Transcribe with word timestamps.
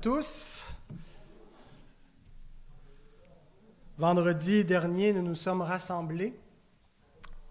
tous. 0.00 0.64
Vendredi 3.96 4.64
dernier, 4.64 5.12
nous 5.12 5.22
nous 5.22 5.34
sommes 5.34 5.60
rassemblés 5.60 6.38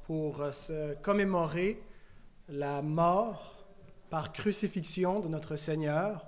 pour 0.03 0.41
euh, 0.41 0.51
se 0.51 0.93
commémorer 1.01 1.81
la 2.47 2.81
mort 2.81 3.65
par 4.09 4.31
crucifixion 4.31 5.19
de 5.19 5.27
notre 5.27 5.57
Seigneur. 5.57 6.25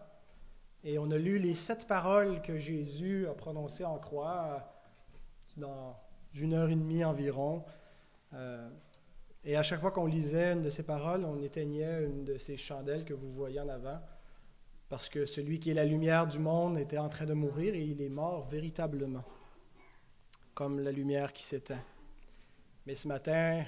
Et 0.84 1.00
on 1.00 1.10
a 1.12 1.18
lu 1.18 1.40
les 1.40 1.54
sept 1.54 1.88
paroles 1.88 2.42
que 2.42 2.58
Jésus 2.58 3.26
a 3.28 3.34
prononcées 3.34 3.86
en 3.86 3.98
croix 3.98 4.74
dans 5.56 5.96
une 6.34 6.54
heure 6.54 6.70
et 6.70 6.76
demie 6.76 7.06
environ. 7.06 7.64
Euh, 8.34 8.70
et 9.46 9.56
à 9.56 9.64
chaque 9.64 9.80
fois 9.80 9.92
qu'on 9.92 10.06
lisait 10.06 10.52
une 10.52 10.64
de 10.64 10.70
ces 10.70 10.84
paroles, 10.84 11.24
on 11.24 11.42
éteignait 11.42 12.04
une 12.04 12.26
de 12.26 12.38
ces 12.38 12.58
chandelles 12.58 13.06
que 13.06 13.14
vous 13.14 13.32
voyez 13.32 13.62
en 13.62 13.70
avant 13.70 14.00
parce 14.90 15.08
que 15.08 15.26
celui 15.26 15.60
qui 15.60 15.70
est 15.70 15.76
la 15.76 15.86
lumière 15.86 16.26
du 16.26 16.40
monde 16.40 16.78
était 16.78 16.98
en 16.98 17.10
train 17.10 17.26
de 17.26 17.34
mourir 17.34 17.76
et 17.76 17.82
il 17.82 18.02
est 18.02 18.09
mort 18.09 18.48
véritablement, 18.50 19.23
comme 20.55 20.80
la 20.80 20.91
lumière 20.91 21.32
qui 21.32 21.44
s'éteint. 21.44 21.84
Mais 22.88 22.96
ce 22.96 23.08
matin, 23.08 23.63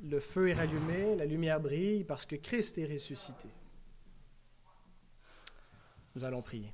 le 0.00 0.20
feu 0.20 0.48
est 0.48 0.54
rallumé, 0.54 1.16
la 1.16 1.26
lumière 1.26 1.60
brille 1.60 2.04
parce 2.04 2.24
que 2.24 2.36
Christ 2.36 2.78
est 2.78 2.86
ressuscité. 2.86 3.48
Nous 6.14 6.24
allons 6.24 6.40
prier. 6.40 6.72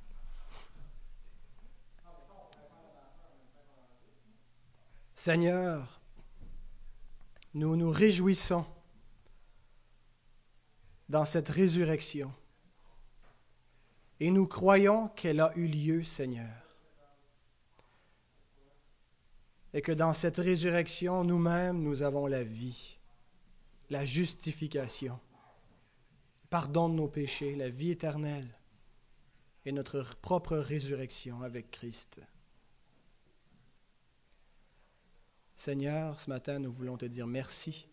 Seigneur, 5.15 6.01
nous 7.55 7.75
nous 7.75 7.89
réjouissons 7.89 8.65
dans 11.09 11.25
cette 11.25 11.49
résurrection 11.49 12.31
et 14.19 14.31
nous 14.31 14.47
croyons 14.47 15.09
qu'elle 15.09 15.39
a 15.39 15.51
eu 15.55 15.67
lieu, 15.67 16.03
Seigneur. 16.03 16.53
Et 19.73 19.81
que 19.81 19.91
dans 19.91 20.13
cette 20.13 20.37
résurrection, 20.37 21.23
nous-mêmes, 21.23 21.81
nous 21.81 22.01
avons 22.01 22.27
la 22.27 22.43
vie, 22.43 22.97
la 23.89 24.05
justification, 24.05 25.19
pardon 26.49 26.87
de 26.87 26.95
nos 26.95 27.09
péchés, 27.09 27.55
la 27.55 27.69
vie 27.69 27.91
éternelle 27.91 28.57
et 29.65 29.71
notre 29.71 30.15
propre 30.21 30.55
résurrection 30.55 31.41
avec 31.41 31.71
Christ. 31.71 32.21
Seigneur, 35.55 36.19
ce 36.19 36.29
matin, 36.29 36.59
nous 36.59 36.71
voulons 36.71 36.97
te 36.97 37.05
dire 37.05 37.27
merci 37.27 37.87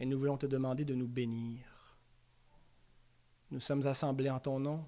et 0.00 0.06
nous 0.06 0.18
voulons 0.18 0.38
te 0.38 0.46
demander 0.46 0.84
de 0.84 0.94
nous 0.94 1.08
bénir. 1.08 1.77
Nous 3.50 3.60
sommes 3.60 3.86
assemblés 3.86 4.30
en 4.30 4.40
ton 4.40 4.60
nom 4.60 4.84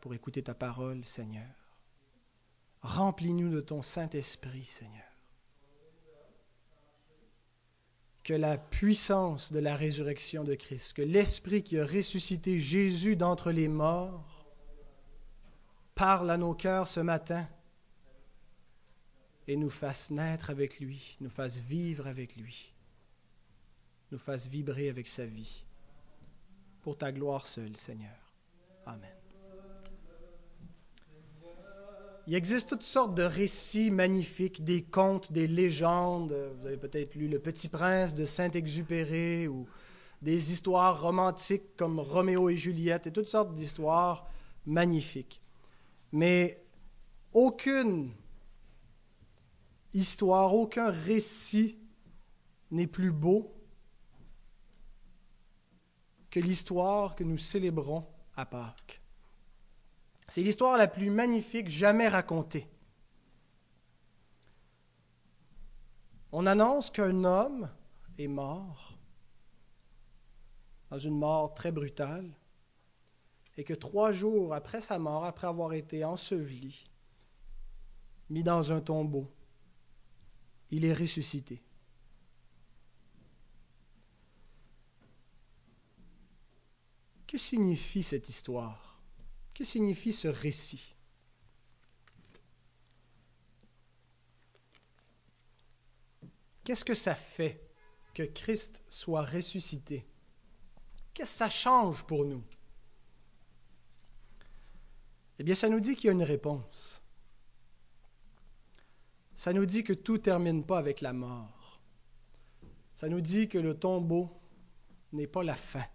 pour 0.00 0.12
écouter 0.14 0.42
ta 0.42 0.54
parole, 0.54 1.04
Seigneur. 1.04 1.48
Remplis-nous 2.82 3.50
de 3.50 3.60
ton 3.60 3.80
Saint-Esprit, 3.80 4.64
Seigneur. 4.64 5.04
Que 8.22 8.34
la 8.34 8.58
puissance 8.58 9.50
de 9.50 9.58
la 9.58 9.76
résurrection 9.76 10.44
de 10.44 10.54
Christ, 10.54 10.92
que 10.92 11.02
l'Esprit 11.02 11.62
qui 11.62 11.78
a 11.78 11.86
ressuscité 11.86 12.60
Jésus 12.60 13.16
d'entre 13.16 13.50
les 13.50 13.68
morts, 13.68 14.46
parle 15.94 16.30
à 16.30 16.36
nos 16.36 16.54
cœurs 16.54 16.88
ce 16.88 17.00
matin 17.00 17.48
et 19.48 19.56
nous 19.56 19.70
fasse 19.70 20.10
naître 20.10 20.50
avec 20.50 20.78
lui, 20.78 21.16
nous 21.20 21.30
fasse 21.30 21.58
vivre 21.58 22.06
avec 22.06 22.36
lui, 22.36 22.72
nous 24.12 24.18
fasse 24.18 24.46
vibrer 24.46 24.88
avec 24.88 25.08
sa 25.08 25.26
vie 25.26 25.64
pour 26.82 26.98
ta 26.98 27.12
gloire 27.12 27.46
seule, 27.46 27.76
Seigneur. 27.76 28.32
Amen. 28.84 29.08
Il 32.26 32.34
existe 32.34 32.68
toutes 32.68 32.82
sortes 32.82 33.14
de 33.14 33.22
récits 33.22 33.90
magnifiques, 33.90 34.62
des 34.62 34.82
contes, 34.82 35.32
des 35.32 35.48
légendes. 35.48 36.36
Vous 36.58 36.66
avez 36.66 36.76
peut-être 36.76 37.14
lu 37.16 37.26
Le 37.26 37.40
Petit 37.40 37.68
Prince 37.68 38.14
de 38.14 38.24
Saint-Exupéry 38.24 39.48
ou 39.48 39.66
des 40.20 40.52
histoires 40.52 41.02
romantiques 41.02 41.76
comme 41.76 41.98
Roméo 41.98 42.48
et 42.48 42.56
Juliette 42.56 43.08
et 43.08 43.12
toutes 43.12 43.28
sortes 43.28 43.54
d'histoires 43.54 44.28
magnifiques. 44.66 45.42
Mais 46.12 46.62
aucune 47.32 48.12
histoire, 49.92 50.54
aucun 50.54 50.90
récit 50.90 51.76
n'est 52.70 52.86
plus 52.86 53.10
beau 53.10 53.52
que 56.32 56.40
l'histoire 56.40 57.14
que 57.14 57.24
nous 57.24 57.36
célébrons 57.36 58.06
à 58.36 58.46
Pâques. 58.46 59.02
C'est 60.28 60.42
l'histoire 60.42 60.78
la 60.78 60.88
plus 60.88 61.10
magnifique 61.10 61.68
jamais 61.68 62.08
racontée. 62.08 62.66
On 66.32 66.46
annonce 66.46 66.90
qu'un 66.90 67.24
homme 67.24 67.68
est 68.16 68.28
mort, 68.28 68.98
dans 70.90 70.98
une 70.98 71.18
mort 71.18 71.52
très 71.52 71.70
brutale, 71.70 72.32
et 73.58 73.64
que 73.64 73.74
trois 73.74 74.12
jours 74.12 74.54
après 74.54 74.80
sa 74.80 74.98
mort, 74.98 75.26
après 75.26 75.48
avoir 75.48 75.74
été 75.74 76.02
enseveli, 76.02 76.86
mis 78.30 78.42
dans 78.42 78.72
un 78.72 78.80
tombeau, 78.80 79.30
il 80.70 80.86
est 80.86 80.94
ressuscité. 80.94 81.62
Que 87.32 87.38
signifie 87.38 88.02
cette 88.02 88.28
histoire? 88.28 89.00
Que 89.54 89.64
signifie 89.64 90.12
ce 90.12 90.28
récit? 90.28 90.94
Qu'est-ce 96.62 96.84
que 96.84 96.94
ça 96.94 97.14
fait 97.14 97.70
que 98.12 98.24
Christ 98.24 98.82
soit 98.86 99.24
ressuscité? 99.24 100.06
Qu'est-ce 101.14 101.32
que 101.32 101.38
ça 101.38 101.48
change 101.48 102.04
pour 102.04 102.26
nous? 102.26 102.44
Eh 105.38 105.42
bien, 105.42 105.54
ça 105.54 105.70
nous 105.70 105.80
dit 105.80 105.96
qu'il 105.96 106.08
y 106.08 106.10
a 106.10 106.12
une 106.12 106.22
réponse. 106.22 107.02
Ça 109.34 109.54
nous 109.54 109.64
dit 109.64 109.84
que 109.84 109.94
tout 109.94 110.18
ne 110.18 110.18
termine 110.18 110.66
pas 110.66 110.76
avec 110.76 111.00
la 111.00 111.14
mort. 111.14 111.80
Ça 112.94 113.08
nous 113.08 113.22
dit 113.22 113.48
que 113.48 113.56
le 113.56 113.72
tombeau 113.72 114.28
n'est 115.12 115.26
pas 115.26 115.42
la 115.42 115.56
fin. 115.56 115.86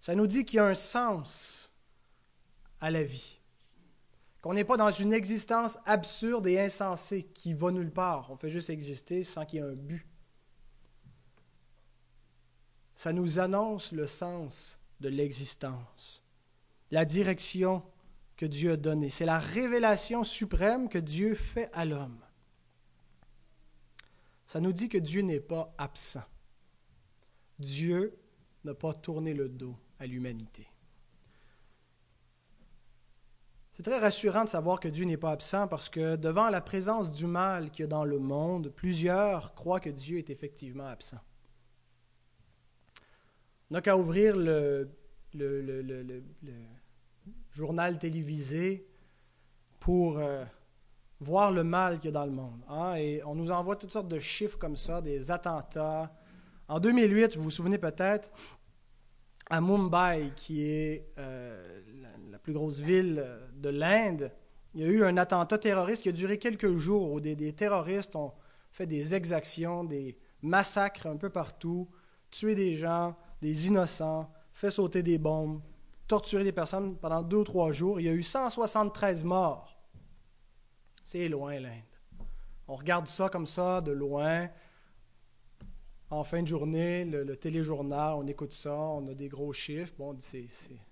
Ça 0.00 0.14
nous 0.14 0.26
dit 0.26 0.44
qu'il 0.44 0.56
y 0.56 0.60
a 0.60 0.66
un 0.66 0.74
sens 0.74 1.72
à 2.80 2.90
la 2.90 3.02
vie. 3.02 3.38
Qu'on 4.40 4.54
n'est 4.54 4.64
pas 4.64 4.76
dans 4.76 4.92
une 4.92 5.12
existence 5.12 5.78
absurde 5.84 6.46
et 6.46 6.60
insensée 6.60 7.24
qui 7.34 7.54
va 7.54 7.72
nulle 7.72 7.90
part. 7.90 8.30
On 8.30 8.36
fait 8.36 8.50
juste 8.50 8.70
exister 8.70 9.24
sans 9.24 9.44
qu'il 9.44 9.58
y 9.60 9.62
ait 9.62 9.66
un 9.66 9.74
but. 9.74 10.06
Ça 12.94 13.12
nous 13.12 13.38
annonce 13.38 13.92
le 13.92 14.06
sens 14.06 14.80
de 15.00 15.08
l'existence, 15.08 16.22
la 16.90 17.04
direction 17.04 17.82
que 18.36 18.46
Dieu 18.46 18.72
a 18.72 18.76
donnée. 18.76 19.10
C'est 19.10 19.24
la 19.24 19.38
révélation 19.38 20.24
suprême 20.24 20.88
que 20.88 20.98
Dieu 20.98 21.34
fait 21.34 21.70
à 21.72 21.84
l'homme. 21.84 22.18
Ça 24.46 24.60
nous 24.60 24.72
dit 24.72 24.88
que 24.88 24.98
Dieu 24.98 25.22
n'est 25.22 25.40
pas 25.40 25.72
absent. 25.78 26.24
Dieu 27.58 28.18
n'a 28.64 28.74
pas 28.74 28.92
tourné 28.92 29.34
le 29.34 29.48
dos 29.48 29.76
à 29.98 30.06
l'humanité. 30.06 30.68
C'est 33.78 33.84
très 33.84 34.00
rassurant 34.00 34.42
de 34.42 34.48
savoir 34.48 34.80
que 34.80 34.88
Dieu 34.88 35.04
n'est 35.04 35.16
pas 35.16 35.30
absent 35.30 35.68
parce 35.68 35.88
que 35.88 36.16
devant 36.16 36.48
la 36.50 36.60
présence 36.60 37.12
du 37.12 37.28
mal 37.28 37.70
qu'il 37.70 37.84
y 37.84 37.86
a 37.86 37.88
dans 37.88 38.04
le 38.04 38.18
monde, 38.18 38.72
plusieurs 38.74 39.54
croient 39.54 39.78
que 39.78 39.90
Dieu 39.90 40.18
est 40.18 40.30
effectivement 40.30 40.88
absent. 40.88 41.20
On 43.70 43.74
n'a 43.74 43.80
qu'à 43.80 43.96
ouvrir 43.96 44.34
le, 44.36 44.90
journal 47.52 47.98
télévisé 47.98 48.88
pour 49.78 50.18
euh, 50.18 50.44
voir 51.20 51.52
le 51.52 51.62
mal 51.62 51.98
qu'il 51.98 52.06
y 52.06 52.08
a 52.08 52.12
dans 52.12 52.26
le 52.26 52.32
monde. 52.32 52.60
Hein. 52.68 52.94
Et 52.96 53.22
on 53.24 53.36
nous 53.36 53.52
envoie 53.52 53.76
toutes 53.76 53.92
sortes 53.92 54.08
de 54.08 54.18
chiffres 54.18 54.58
comme 54.58 54.76
ça, 54.76 55.00
des 55.00 55.30
attentats. 55.30 56.12
En 56.66 56.80
2008, 56.80 57.36
vous 57.36 57.44
vous 57.44 57.50
souvenez 57.50 57.78
peut-être, 57.78 58.30
à 59.50 59.60
Mumbai, 59.60 60.32
qui 60.36 60.64
est 60.64 61.08
euh, 61.18 61.80
la, 62.30 62.38
plus 62.38 62.52
grosse 62.52 62.80
ville 62.80 63.24
de 63.56 63.68
l'Inde, 63.68 64.30
il 64.74 64.82
y 64.82 64.84
a 64.84 64.88
eu 64.88 65.04
un 65.04 65.16
attentat 65.16 65.58
terroriste 65.58 66.02
qui 66.02 66.08
a 66.08 66.12
duré 66.12 66.38
quelques 66.38 66.76
jours 66.76 67.12
où 67.12 67.20
des, 67.20 67.52
terroristes 67.52 68.14
ont 68.16 68.32
fait 68.70 68.86
des 68.86 69.14
exactions, 69.14 69.84
des 69.84 70.16
massacres 70.42 71.06
un 71.06 71.16
peu 71.16 71.30
partout, 71.30 71.88
tué 72.30 72.54
des 72.54 72.76
gens, 72.76 73.16
des 73.40 73.66
innocents, 73.66 74.30
fait 74.52 74.70
sauter 74.70 75.02
des 75.02 75.18
bombes, 75.18 75.60
torturé 76.06 76.44
des 76.44 76.52
personnes 76.52 76.96
pendant 76.96 77.22
deux 77.22 77.38
ou 77.38 77.44
trois 77.44 77.72
jours. 77.72 78.00
Il 78.00 78.06
y 78.06 78.08
a 78.08 78.12
eu 78.12 78.22
173 78.22 79.24
morts. 79.24 79.78
C'est 81.02 81.28
loin 81.28 81.58
l'Inde. 81.58 81.82
On 82.66 82.76
regarde 82.76 83.08
ça 83.08 83.28
comme 83.30 83.46
ça 83.46 83.80
de 83.80 83.92
loin. 83.92 84.48
En 86.10 86.24
fin 86.24 86.42
de 86.42 86.48
journée, 86.48 87.04
le, 87.04 87.36
téléjournal, 87.36 88.14
on 88.14 88.26
écoute 88.26 88.52
ça, 88.52 88.74
on 88.74 89.06
a 89.08 89.14
des 89.14 89.28
gros 89.28 89.52
chiffres. 89.52 89.92
Bon, 89.98 90.16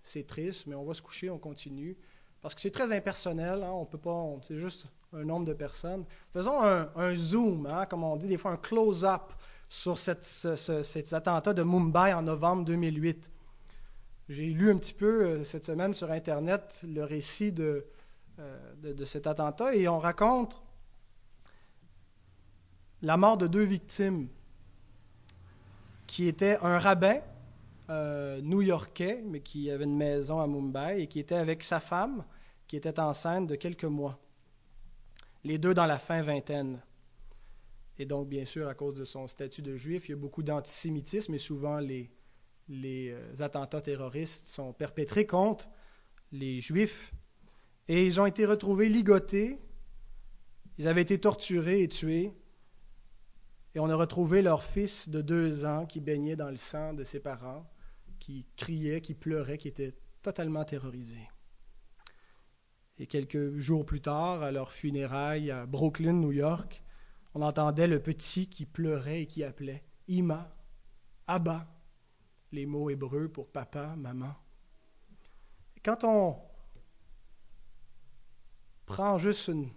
c'est 0.02 0.26
triste, 0.26 0.66
mais 0.66 0.74
on 0.74 0.84
va 0.84 0.94
se 0.94 1.02
coucher, 1.02 1.30
on 1.30 1.38
continue. 1.38 1.96
Parce 2.42 2.54
que 2.54 2.60
c'est 2.60 2.70
très 2.70 2.94
impersonnel, 2.94 3.62
hein, 3.62 3.72
on 3.72 3.86
peut 3.86 3.98
pas, 3.98 4.24
c'est 4.42 4.58
juste 4.58 4.86
un 5.12 5.24
nombre 5.24 5.46
de 5.46 5.54
personnes. 5.54 6.04
Faisons 6.30 6.62
un, 6.62 7.14
zoom, 7.14 7.66
hein, 7.66 7.86
comme 7.86 8.04
on 8.04 8.16
dit 8.16 8.28
des 8.28 8.36
fois, 8.36 8.52
un 8.52 8.56
close-up 8.56 9.32
sur 9.68 9.98
cet 9.98 11.12
attentat 11.12 11.54
de 11.54 11.62
Mumbai 11.62 12.12
en 12.12 12.22
novembre 12.22 12.64
2008. 12.64 13.30
J'ai 14.28 14.46
lu 14.46 14.70
un 14.70 14.76
petit 14.76 14.94
peu 14.94 15.24
euh, 15.24 15.44
cette 15.44 15.64
semaine 15.64 15.94
sur 15.94 16.10
Internet 16.10 16.82
le 16.84 17.04
récit 17.04 17.54
euh, 17.58 17.80
de, 18.82 19.04
cet 19.04 19.28
attentat 19.28 19.74
et 19.74 19.86
on 19.86 20.00
raconte 20.00 20.60
la 23.02 23.16
mort 23.16 23.36
de 23.36 23.46
deux 23.46 23.62
victimes 23.62 24.26
qui 26.06 26.28
étaient 26.28 26.58
un 26.62 26.78
rabbin 26.78 27.20
euh, 27.88 28.40
new-yorkais, 28.40 29.22
mais 29.24 29.40
qui 29.40 29.70
avait 29.70 29.84
une 29.84 29.96
maison 29.96 30.40
à 30.40 30.46
Mumbai 30.46 31.02
et 31.02 31.06
qui 31.06 31.20
était 31.20 31.36
avec 31.36 31.62
sa 31.62 31.80
femme, 31.80 32.24
qui 32.66 32.76
était 32.76 32.98
enceinte 32.98 33.46
de 33.46 33.54
quelques 33.54 33.84
mois. 33.84 34.18
Les 35.44 35.58
deux 35.58 35.74
dans 35.74 35.86
la 35.86 35.98
fin 35.98 36.22
vingtaine. 36.22 36.80
Et 37.98 38.04
donc, 38.04 38.28
bien 38.28 38.44
sûr, 38.44 38.68
à 38.68 38.74
cause 38.74 38.96
de 38.96 39.04
son 39.04 39.28
statut 39.28 39.62
de 39.62 39.76
juif, 39.76 40.08
il 40.08 40.12
y 40.12 40.14
a 40.14 40.18
beaucoup 40.18 40.42
d'antisémitisme 40.42 41.34
et 41.34 41.38
souvent 41.38 41.78
les, 41.78 42.10
les 42.68 43.10
euh, 43.10 43.40
attentats 43.40 43.80
terroristes 43.80 44.46
sont 44.46 44.72
perpétrés 44.72 45.26
contre 45.26 45.68
les 46.32 46.60
juifs. 46.60 47.12
Et 47.88 48.04
ils 48.04 48.20
ont 48.20 48.26
été 48.26 48.44
retrouvés 48.46 48.88
ligotés, 48.88 49.60
ils 50.78 50.88
avaient 50.88 51.02
été 51.02 51.20
torturés 51.20 51.82
et 51.82 51.88
tués. 51.88 52.32
Et 53.76 53.78
on 53.78 53.90
a 53.90 53.94
retrouvé 53.94 54.40
leur 54.40 54.64
fils 54.64 55.10
de 55.10 55.20
deux 55.20 55.66
ans 55.66 55.84
qui 55.84 56.00
baignait 56.00 56.34
dans 56.34 56.48
le 56.48 56.56
sang 56.56 56.94
de 56.94 57.04
ses 57.04 57.20
parents, 57.20 57.70
qui 58.18 58.46
criait, 58.56 59.02
qui 59.02 59.12
pleurait, 59.12 59.58
qui 59.58 59.68
était 59.68 59.94
totalement 60.22 60.64
terrorisé. 60.64 61.18
Et 62.96 63.06
quelques 63.06 63.58
jours 63.58 63.84
plus 63.84 64.00
tard, 64.00 64.42
à 64.42 64.50
leur 64.50 64.72
funérailles 64.72 65.50
à 65.50 65.66
Brooklyn, 65.66 66.14
New 66.14 66.32
York, 66.32 66.82
on 67.34 67.42
entendait 67.42 67.86
le 67.86 68.00
petit 68.00 68.48
qui 68.48 68.64
pleurait 68.64 69.20
et 69.20 69.26
qui 69.26 69.44
appelait 69.44 69.84
Ima, 70.08 70.56
Abba, 71.26 71.68
les 72.52 72.64
mots 72.64 72.88
hébreux 72.88 73.28
pour 73.28 73.52
papa, 73.52 73.94
maman. 73.94 74.34
Quand 75.84 76.02
on 76.02 76.38
prend 78.86 79.18
juste 79.18 79.48
une, 79.48 79.68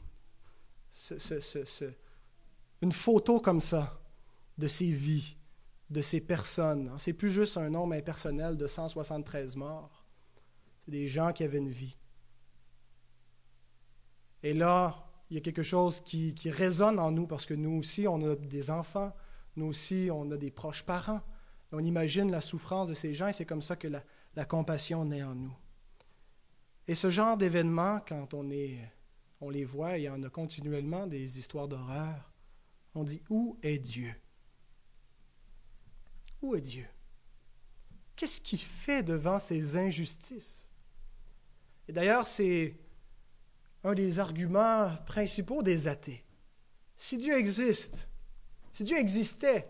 une 2.82 2.92
photo 2.92 3.40
comme 3.40 3.62
ça 3.62 4.00
de 4.58 4.68
ces 4.68 4.92
vies, 4.92 5.38
de 5.90 6.02
ces 6.02 6.22
personnes, 6.22 6.90
hein, 6.90 6.98
c'est 6.98 7.14
plus 7.14 7.32
juste 7.32 7.58
un 7.58 7.70
nombre 7.70 7.94
impersonnel 7.96 8.58
de 8.58 8.68
173 8.68 9.56
morts, 9.56 10.06
c'est 10.80 10.92
des 10.92 11.08
gens 11.08 11.34
qui 11.34 11.44
avaient 11.44 11.58
une 11.58 11.70
vie. 11.70 11.98
Et 14.44 14.54
là, 14.54 15.10
il 15.30 15.36
y 15.36 15.38
a 15.38 15.42
quelque 15.42 15.64
chose 15.64 16.02
qui, 16.02 16.34
résonne 16.50 17.00
en 17.00 17.12
nous 17.12 17.28
parce 17.28 17.46
que 17.46 17.54
nous 17.54 17.78
aussi, 17.78 18.08
on 18.08 18.32
a 18.32 18.36
des 18.36 18.72
enfants, 18.72 19.14
nous 19.56 19.68
aussi, 19.68 20.10
on 20.12 20.30
a 20.32 20.38
des 20.38 20.52
proches 20.52 20.84
parents. 20.84 21.22
On 21.72 21.84
imagine 21.84 22.32
la 22.32 22.42
souffrance 22.42 22.88
de 22.88 22.94
ces 22.94 23.14
gens 23.14 23.28
et 23.28 23.34
c'est 23.34 23.46
comme 23.46 23.62
ça 23.62 23.76
que 23.76 23.88
la, 23.88 24.46
compassion 24.46 25.06
naît 25.06 25.24
en 25.24 25.36
nous. 25.36 25.54
Et 26.88 26.96
ce 26.96 27.10
genre 27.10 27.38
d'événements, 27.38 28.00
quand 28.08 28.34
on, 28.34 28.50
est, 28.50 28.80
on 29.42 29.50
les 29.50 29.66
voit, 29.66 29.98
il 29.98 30.04
y 30.04 30.10
en 30.10 30.24
a 30.24 30.30
continuellement 30.30 31.06
des 31.06 31.38
histoires 31.38 31.68
d'horreur, 31.68 32.32
on 32.96 33.04
dit 33.04 33.22
Où 33.30 33.58
est 33.62 33.80
Dieu? 33.80 34.14
Où 36.42 36.56
est 36.56 36.62
Dieu? 36.62 36.88
Qu'est-ce 38.16 38.42
qu'il 38.42 38.60
fait 38.60 39.04
devant 39.04 39.40
ces 39.40 39.78
injustices? 39.78 40.70
Et 41.88 41.94
d'ailleurs, 41.94 42.28
c'est 42.28 42.76
un 43.84 43.94
des 43.94 44.20
arguments 44.20 44.96
principaux 45.06 45.64
des 45.64 45.88
athées. 45.88 46.26
Si 46.96 47.18
Dieu 47.18 47.38
existe, 47.38 48.10
si 48.72 48.84
Dieu 48.84 48.98
existait, 48.98 49.68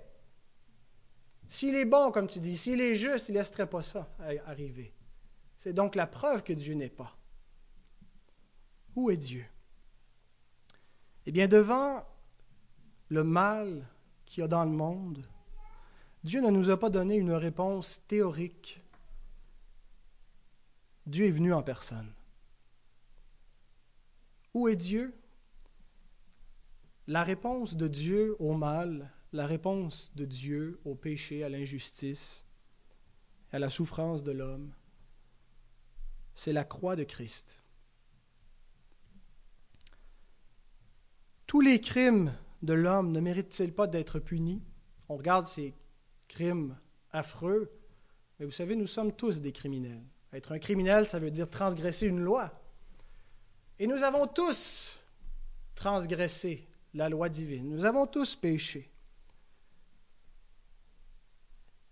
s'il 1.48 1.76
est 1.76 1.86
bon, 1.86 2.12
comme 2.12 2.28
tu 2.28 2.40
dis, 2.40 2.58
s'il 2.58 2.82
est 2.82 2.96
juste, 2.96 3.30
il 3.30 3.34
ne 3.34 3.40
laisserait 3.40 3.70
pas 3.70 3.84
ça 3.84 4.16
arriver. 4.46 4.94
C'est 5.58 5.74
donc 5.74 5.96
la 5.96 6.08
preuve 6.08 6.44
que 6.44 6.54
Dieu 6.54 6.74
n'est 6.74 6.90
pas. 6.90 7.18
Où 8.96 9.10
est 9.12 9.18
Dieu? 9.18 9.46
Eh 11.26 11.32
bien, 11.32 11.48
devant 11.48 12.06
le 13.10 13.24
mal 13.24 13.88
qu'il 14.26 14.42
y 14.42 14.46
a 14.46 14.48
dans 14.48 14.64
le 14.64 14.72
monde, 14.72 15.28
Dieu 16.24 16.42
ne 16.42 16.50
nous 16.50 16.70
a 16.70 16.80
pas 16.80 16.90
donné 16.90 17.16
une 17.16 17.32
réponse 17.32 18.02
théorique. 18.08 18.82
Dieu 21.06 21.26
est 21.26 21.32
venu 21.32 21.54
en 21.54 21.64
personne. 21.64 22.12
Où 24.54 24.68
est 24.68 24.76
Dieu? 24.76 25.14
La 27.08 27.24
réponse 27.24 27.76
de 27.76 27.88
Dieu 27.88 28.36
au 28.40 28.54
mal, 28.54 29.12
la 29.34 29.48
réponse 29.48 30.12
de 30.16 30.26
Dieu 30.26 30.80
au 30.86 30.94
péché, 30.94 31.44
à 31.44 31.50
l'injustice, 31.50 32.44
à 33.52 33.58
la 33.58 33.70
souffrance 33.70 34.24
de 34.24 34.32
l'homme, 34.32 34.72
c'est 36.36 36.54
la 36.54 36.64
croix 36.64 36.96
de 36.96 37.04
Christ. 37.04 37.64
Tous 41.48 41.62
les 41.62 41.82
crimes 41.82 42.32
de 42.62 42.74
l'homme 42.74 43.12
ne 43.12 43.20
méritent-ils 43.20 43.74
pas 43.74 43.88
d'être 43.88 44.20
punis 44.20 44.62
On 45.08 45.16
regarde 45.16 45.48
ces 45.48 45.74
crimes 46.28 46.78
affreux, 47.12 47.72
mais 48.40 48.46
vous 48.46 48.52
savez, 48.52 48.76
nous 48.76 48.88
sommes 48.88 49.14
tous 49.14 49.42
des 49.42 49.52
criminels. 49.52 50.04
Être 50.32 50.52
un 50.52 50.60
criminel, 50.60 51.08
ça 51.08 51.20
veut 51.20 51.32
dire 51.32 51.50
transgresser 51.50 52.08
une 52.08 52.22
loi. 52.22 52.52
Et 53.80 53.88
nous 53.88 54.04
avons 54.04 54.28
tous 54.28 55.00
transgressé 55.76 56.68
la 56.94 57.10
loi 57.10 57.30
divine. 57.30 57.70
Nous 57.70 57.86
avons 57.86 58.06
tous 58.06 58.36
péché. 58.36 58.92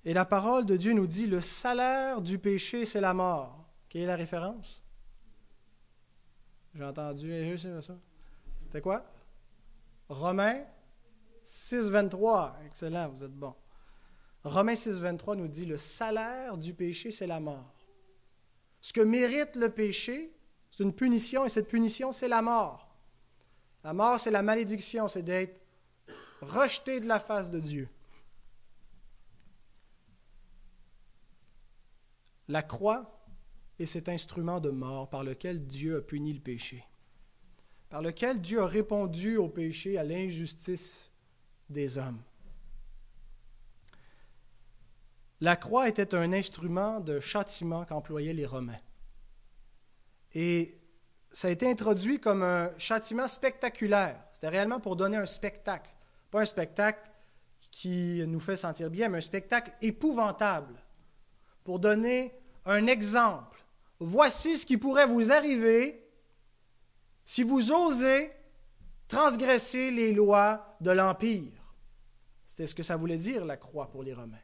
Et 0.06 0.14
la 0.14 0.26
parole 0.26 0.66
de 0.66 0.78
Dieu 0.78 0.94
nous 0.94 1.08
dit, 1.08 1.28
le 1.28 1.42
salaire 1.42 2.22
du 2.22 2.40
péché, 2.40 2.86
c'est 2.86 3.02
la 3.02 3.14
mort. 3.14 3.66
Quelle 3.90 4.04
est 4.04 4.08
la 4.08 4.16
référence? 4.16 4.84
J'ai 6.76 6.84
entendu, 6.84 7.58
ça. 7.58 7.98
C'était 8.62 8.82
quoi? 8.82 9.06
Romains 10.10 10.64
6, 11.44 11.90
23. 11.90 12.58
Excellent, 12.66 13.10
vous 13.10 13.24
êtes 13.24 13.34
bon. 13.34 13.56
Romains 14.44 14.76
6, 14.76 15.00
23 15.00 15.36
nous 15.36 15.48
dit, 15.48 15.66
le 15.66 15.78
salaire 15.78 16.58
du 16.58 16.74
péché, 16.74 17.12
c'est 17.12 17.28
la 17.28 17.40
mort. 17.40 17.74
Ce 18.82 18.94
que 18.94 19.02
mérite 19.02 19.56
le 19.56 19.70
péché, 19.70 20.34
c'est 20.72 20.84
une 20.84 20.94
punition 20.94 21.46
et 21.46 21.50
cette 21.50 21.68
punition, 21.68 22.12
c'est 22.12 22.28
la 22.28 22.42
mort. 22.42 22.88
La 23.84 23.94
mort, 23.94 24.20
c'est 24.20 24.32
la 24.32 24.44
malédiction, 24.44 25.08
c'est 25.08 25.24
d'être 25.24 25.60
rejeté 26.42 27.00
de 27.00 27.08
la 27.08 27.20
face 27.20 27.50
de 27.50 27.60
Dieu. 27.60 27.90
La 32.48 32.62
croix 32.62 33.26
est 33.80 33.86
cet 33.86 34.08
instrument 34.08 34.60
de 34.60 34.70
mort 34.70 35.10
par 35.10 35.24
lequel 35.24 35.66
Dieu 35.68 35.98
a 35.98 36.02
puni 36.02 36.34
le 36.34 36.40
péché, 36.40 36.84
par 37.90 38.02
lequel 38.02 38.42
Dieu 38.42 38.62
a 38.62 38.68
répondu 38.68 39.38
au 39.38 39.48
péché, 39.48 39.98
à 39.98 40.04
l'injustice 40.04 41.12
des 41.70 41.98
hommes. 41.98 42.22
La 45.40 45.56
croix 45.56 45.88
était 45.88 46.16
un 46.16 46.34
instrument 46.34 47.00
de 47.00 47.20
châtiment 47.20 47.86
qu'employaient 47.86 48.34
les 48.34 48.46
Romains. 48.46 48.80
Et 50.34 50.80
ça 51.32 51.48
a 51.48 51.52
été 51.52 51.70
introduit 51.70 52.20
comme 52.20 52.42
un 52.42 52.72
châtiment 52.80 53.28
spectaculaire. 53.28 54.20
C'était 54.32 54.50
réellement 54.50 54.80
pour 54.80 54.96
donner 54.96 55.18
un 55.18 55.26
spectacle. 55.26 55.92
Pas 56.32 56.42
un 56.42 56.46
spectacle 56.46 57.00
qui 57.70 58.24
nous 58.28 58.40
fait 58.40 58.58
sentir 58.58 58.90
bien, 58.90 59.10
mais 59.10 59.20
un 59.20 59.22
spectacle 59.22 59.72
épouvantable. 59.82 60.76
Pour 61.64 61.80
donner 61.80 62.34
un 62.66 62.88
exemple. 62.88 63.64
Voici 64.00 64.58
ce 64.58 64.66
qui 64.66 64.78
pourrait 64.78 65.06
vous 65.06 65.32
arriver 65.32 66.07
si 67.28 67.44
vous 67.44 67.74
osez 67.74 68.32
transgresser 69.10 69.92
les 69.92 70.14
lois 70.14 70.78
de 70.80 70.92
l'Empire. 70.92 71.52
C'était 72.46 72.66
ce 72.66 72.74
que 72.74 72.84
ça 72.84 72.96
voulait 72.96 73.18
dire, 73.18 73.44
la 73.44 73.58
croix, 73.58 73.92
pour 73.92 74.02
les 74.02 74.14
Romains. 74.14 74.38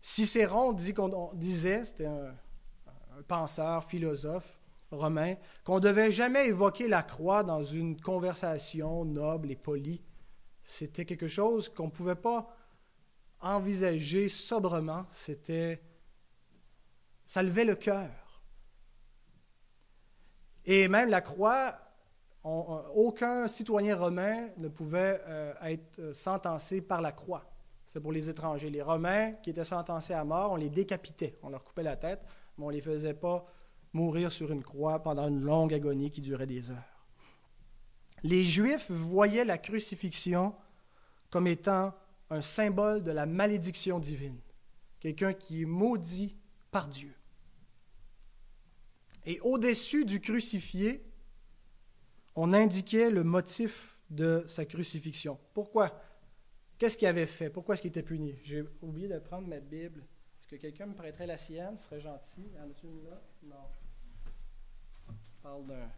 Cicéron 0.00 0.72
disait, 0.72 1.84
c'était 1.84 2.06
un, 2.06 2.34
penseur, 3.28 3.84
philosophe 3.84 4.58
romain, 4.90 5.36
qu'on 5.62 5.76
ne 5.76 5.80
devait 5.80 6.10
jamais 6.10 6.48
évoquer 6.48 6.88
la 6.88 7.04
croix 7.04 7.44
dans 7.44 7.62
une 7.62 8.00
conversation 8.00 9.04
noble 9.04 9.52
et 9.52 9.56
polie. 9.56 10.02
C'était 10.64 11.04
quelque 11.04 11.28
chose 11.28 11.68
qu'on 11.68 11.86
ne 11.86 11.92
pouvait 11.92 12.16
pas 12.16 12.56
envisager 13.40 14.28
sobrement. 14.28 15.06
C'était. 15.10 15.80
Ça 17.24 17.44
levait 17.44 17.64
le 17.64 17.76
cœur. 17.76 18.10
Et 20.66 20.88
même 20.88 21.08
la 21.08 21.20
croix, 21.20 21.78
aucun 22.44 23.48
citoyen 23.48 23.96
romain 23.96 24.48
ne 24.56 24.68
pouvait 24.68 25.20
euh, 25.26 25.52
être 25.62 26.14
sentencé 26.14 26.80
par 26.80 27.00
la 27.00 27.12
croix. 27.12 27.44
c'est 27.84 28.00
pour 28.00 28.12
les 28.12 28.28
étrangers. 28.30 28.70
Les 28.70 28.82
Romains 28.82 29.32
qui 29.42 29.50
étaient 29.50 29.64
sentencés 29.64 30.14
à 30.14 30.24
mort, 30.24 30.52
on 30.52 30.56
les 30.56 30.70
décapitait, 30.70 31.38
on 31.42 31.50
leur 31.50 31.64
coupait 31.64 31.82
la 31.82 31.96
tête, 31.96 32.22
mais 32.56 32.64
on 32.64 32.68
ne 32.68 32.74
les 32.74 32.80
faisait 32.80 33.14
pas 33.14 33.44
mourir 33.92 34.32
sur 34.32 34.52
une 34.52 34.62
croix 34.62 35.02
pendant 35.02 35.28
une 35.28 35.40
longue 35.40 35.74
agonie 35.74 36.10
qui 36.10 36.20
durait 36.20 36.46
des 36.46 36.70
heures. 36.70 36.76
Les 38.22 38.44
Juifs 38.44 38.90
voyaient 38.90 39.44
la 39.44 39.58
crucifixion 39.58 40.54
comme 41.30 41.46
étant 41.46 41.92
un 42.30 42.42
symbole 42.42 43.02
de 43.02 43.10
la 43.10 43.26
malédiction 43.26 43.98
divine, 43.98 44.38
quelqu'un 45.00 45.32
qui 45.32 45.62
est 45.62 45.66
maudit 45.66 46.36
par 46.70 46.86
Dieu. 46.88 47.12
Et 49.26 49.40
au-dessus 49.40 50.04
du 50.04 50.20
crucifié, 50.20 51.04
on 52.34 52.52
indiquait 52.52 53.10
le 53.10 53.24
motif 53.24 54.00
de 54.08 54.44
sa 54.46 54.64
crucifixion. 54.64 55.38
Pourquoi? 55.54 56.00
Qu'est-ce 56.78 56.96
qu'il 56.96 57.08
avait 57.08 57.26
fait? 57.26 57.50
Pourquoi 57.50 57.74
est-ce 57.74 57.82
qu'il 57.82 57.90
était 57.90 58.02
puni? 58.02 58.34
J'ai 58.42 58.64
oublié 58.80 59.08
de 59.08 59.18
prendre 59.18 59.46
ma 59.46 59.60
Bible. 59.60 60.02
Est-ce 60.40 60.48
que 60.48 60.56
quelqu'un 60.56 60.86
me 60.86 60.94
prêterait 60.94 61.26
la 61.26 61.36
sienne? 61.36 61.76
Ce 61.78 61.84
serait 61.84 62.00
gentil. 62.00 62.50
En 62.58 62.66
là 63.08 63.22
Non. 63.42 65.14
Parle 65.42 65.66
d'un 65.66 65.90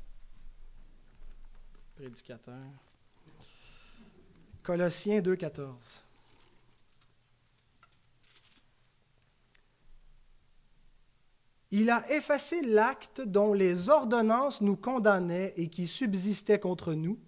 prédicateur. 1.94 2.64
Colossiens 4.62 5.20
2,14. 5.20 6.02
Il 11.72 11.88
a 11.88 12.08
effacé 12.12 12.60
l'acte 12.60 13.22
dont 13.22 13.54
les 13.54 13.88
ordonnances 13.88 14.60
nous 14.60 14.76
condamnaient 14.76 15.54
et 15.56 15.70
qui 15.70 15.86
subsistait 15.86 16.60
contre 16.60 16.92
nous, 16.92 17.18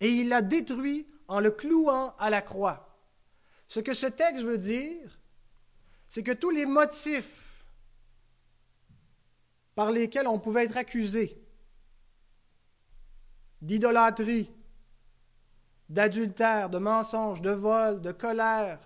et 0.00 0.08
il 0.08 0.28
l'a 0.28 0.42
détruit 0.42 1.06
en 1.28 1.38
le 1.38 1.52
clouant 1.52 2.16
à 2.18 2.30
la 2.30 2.42
croix. 2.42 2.98
Ce 3.68 3.78
que 3.78 3.94
ce 3.94 4.06
texte 4.06 4.42
veut 4.42 4.58
dire, 4.58 5.20
c'est 6.08 6.24
que 6.24 6.32
tous 6.32 6.50
les 6.50 6.66
motifs 6.66 7.64
par 9.76 9.92
lesquels 9.92 10.26
on 10.26 10.40
pouvait 10.40 10.64
être 10.64 10.76
accusé 10.76 11.40
d'idolâtrie, 13.62 14.52
d'adultère, 15.88 16.70
de 16.70 16.78
mensonge, 16.78 17.40
de 17.40 17.50
vol, 17.50 18.02
de 18.02 18.10
colère, 18.10 18.80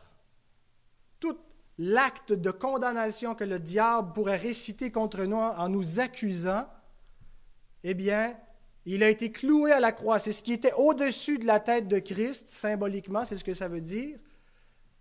l'acte 1.79 2.33
de 2.33 2.51
condamnation 2.51 3.35
que 3.35 3.45
le 3.45 3.59
diable 3.59 4.13
pourrait 4.13 4.37
réciter 4.37 4.91
contre 4.91 5.25
nous 5.25 5.37
en 5.37 5.69
nous 5.69 6.01
accusant, 6.01 6.69
eh 7.85 7.95
bien, 7.95 8.37
il 8.85 9.03
a 9.03 9.09
été 9.09 9.31
cloué 9.31 9.71
à 9.73 9.81
la 9.81 9.93
croix. 9.93 10.19
C'est 10.19 10.33
ce 10.33 10.43
qui 10.43 10.53
était 10.53 10.73
au-dessus 10.73 11.39
de 11.39 11.47
la 11.47 11.61
tête 11.61 11.89
de 11.89 11.99
Christ, 11.99 12.49
symboliquement, 12.49 13.25
c'est 13.25 13.39
ce 13.39 13.45
que 13.45 13.55
ça 13.55 13.69
veut 13.69 13.81
dire. 13.81 14.19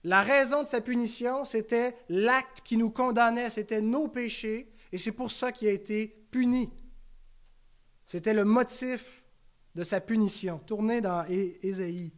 La 0.04 0.22
raison 0.22 0.64
de 0.64 0.68
sa 0.68 0.80
punition, 0.80 1.44
c'était 1.44 1.98
l'acte 2.10 2.62
qui 2.62 2.78
nous 2.78 2.92
condamnait, 2.92 3.50
c'était 3.50 3.82
nos 3.82 4.08
péchés, 4.08 4.72
et 4.92 4.98
c'est 4.98 5.12
pour 5.12 5.32
ça 5.32 5.52
qu'il 5.52 5.68
a 5.68 5.72
été 5.72 6.08
puni. 6.32 6.72
C'était 8.06 8.34
le 8.34 8.46
motif 8.46 9.24
de 9.74 9.84
sa 9.84 10.00
punition. 10.00 10.60
Tournez 10.60 11.02
dans 11.02 11.26
Ésaïe, 11.28 12.14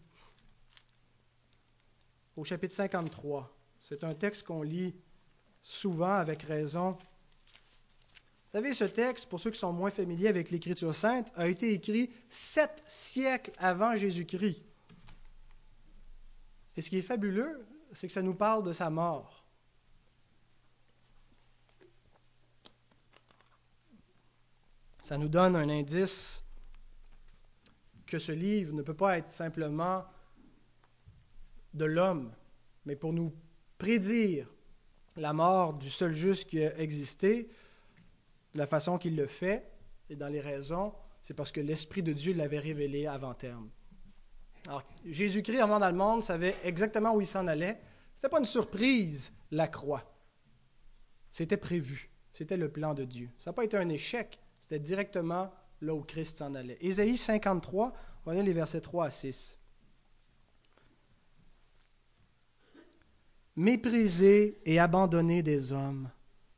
au 2.35 2.43
chapitre 2.43 2.75
53. 2.75 3.58
C'est 3.79 4.03
un 4.03 4.13
texte 4.13 4.43
qu'on 4.43 4.61
lit 4.61 4.93
souvent 5.61 6.15
avec 6.15 6.43
raison. 6.43 6.91
Vous 6.91 8.51
savez, 8.51 8.73
ce 8.73 8.83
texte, 8.83 9.29
pour 9.29 9.39
ceux 9.39 9.51
qui 9.51 9.59
sont 9.59 9.71
moins 9.71 9.91
familiers 9.91 10.27
avec 10.27 10.51
l'Écriture 10.51 10.93
sainte, 10.93 11.31
a 11.35 11.47
été 11.47 11.71
écrit 11.73 12.11
sept 12.29 12.83
siècles 12.87 13.51
avant 13.57 13.95
Jésus-Christ. 13.95 14.63
Et 16.75 16.81
ce 16.81 16.89
qui 16.89 16.97
est 16.97 17.03
fabuleux, 17.03 17.65
c'est 17.91 18.07
que 18.07 18.13
ça 18.13 18.21
nous 18.21 18.33
parle 18.33 18.63
de 18.63 18.73
sa 18.73 18.89
mort. 18.89 19.43
Ça 25.01 25.17
nous 25.17 25.29
donne 25.29 25.55
un 25.55 25.69
indice 25.69 26.43
que 28.05 28.19
ce 28.19 28.31
livre 28.31 28.73
ne 28.73 28.81
peut 28.81 28.95
pas 28.95 29.17
être 29.17 29.33
simplement 29.33 30.05
de 31.73 31.85
l'homme, 31.85 32.31
mais 32.85 32.95
pour 32.95 33.13
nous 33.13 33.33
prédire 33.79 34.47
la 35.15 35.33
mort 35.33 35.73
du 35.73 35.89
seul 35.89 36.13
juste 36.13 36.47
qui 36.47 36.63
a 36.63 36.77
existé, 36.77 37.49
la 38.53 38.67
façon 38.67 38.99
qu'il 38.99 39.15
le 39.15 39.25
fait 39.25 39.71
et 40.09 40.15
dans 40.15 40.27
les 40.27 40.41
raisons, 40.41 40.93
c'est 41.21 41.33
parce 41.33 41.51
que 41.51 41.61
l'Esprit 41.61 42.03
de 42.03 42.13
Dieu 42.13 42.33
l'avait 42.33 42.59
révélé 42.59 43.07
avant 43.07 43.33
terme. 43.33 43.69
Alors, 44.67 44.83
Jésus-Christ, 45.05 45.59
avant 45.59 45.79
dans 45.79 45.89
le 45.89 45.95
monde, 45.95 46.21
savait 46.21 46.55
exactement 46.63 47.15
où 47.15 47.21
il 47.21 47.27
s'en 47.27 47.47
allait. 47.47 47.79
Ce 48.15 48.19
n'était 48.19 48.29
pas 48.29 48.39
une 48.39 48.45
surprise, 48.45 49.31
la 49.51 49.67
croix. 49.67 50.03
C'était 51.31 51.57
prévu. 51.57 52.09
C'était 52.31 52.57
le 52.57 52.69
plan 52.69 52.93
de 52.93 53.05
Dieu. 53.05 53.29
Ça 53.37 53.49
n'a 53.49 53.53
pas 53.53 53.63
été 53.63 53.77
un 53.77 53.89
échec. 53.89 54.39
C'était 54.59 54.79
directement 54.79 55.51
là 55.81 55.93
où 55.93 56.01
Christ 56.01 56.37
s'en 56.37 56.53
allait. 56.55 56.77
Ésaïe 56.81 57.17
53, 57.17 57.93
voyez 58.25 58.43
les 58.43 58.53
versets 58.53 58.81
3 58.81 59.05
à 59.05 59.11
6. 59.11 59.58
Méprisé 63.59 64.57
et 64.65 64.79
abandonné 64.79 65.43
des 65.43 65.73
hommes, 65.73 66.09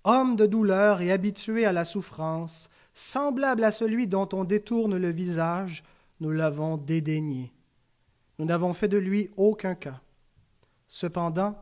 homme 0.04 0.36
de 0.36 0.46
douleur 0.46 1.02
et 1.02 1.12
habitué 1.12 1.66
à 1.66 1.72
la 1.72 1.84
souffrance, 1.84 2.70
semblable 2.94 3.64
à 3.64 3.72
celui 3.72 4.06
dont 4.06 4.30
on 4.34 4.44
détourne 4.44 4.98
le 4.98 5.10
visage, 5.12 5.84
nous 6.20 6.30
l'avons 6.30 6.78
dédaigné. 6.78 7.52
Nous 8.38 8.46
n'avons 8.46 8.76
fait 8.76 8.88
de 8.88 9.00
lui 9.00 9.32
aucun 9.36 9.74
cas. 9.74 10.00
Cependant, 10.88 11.58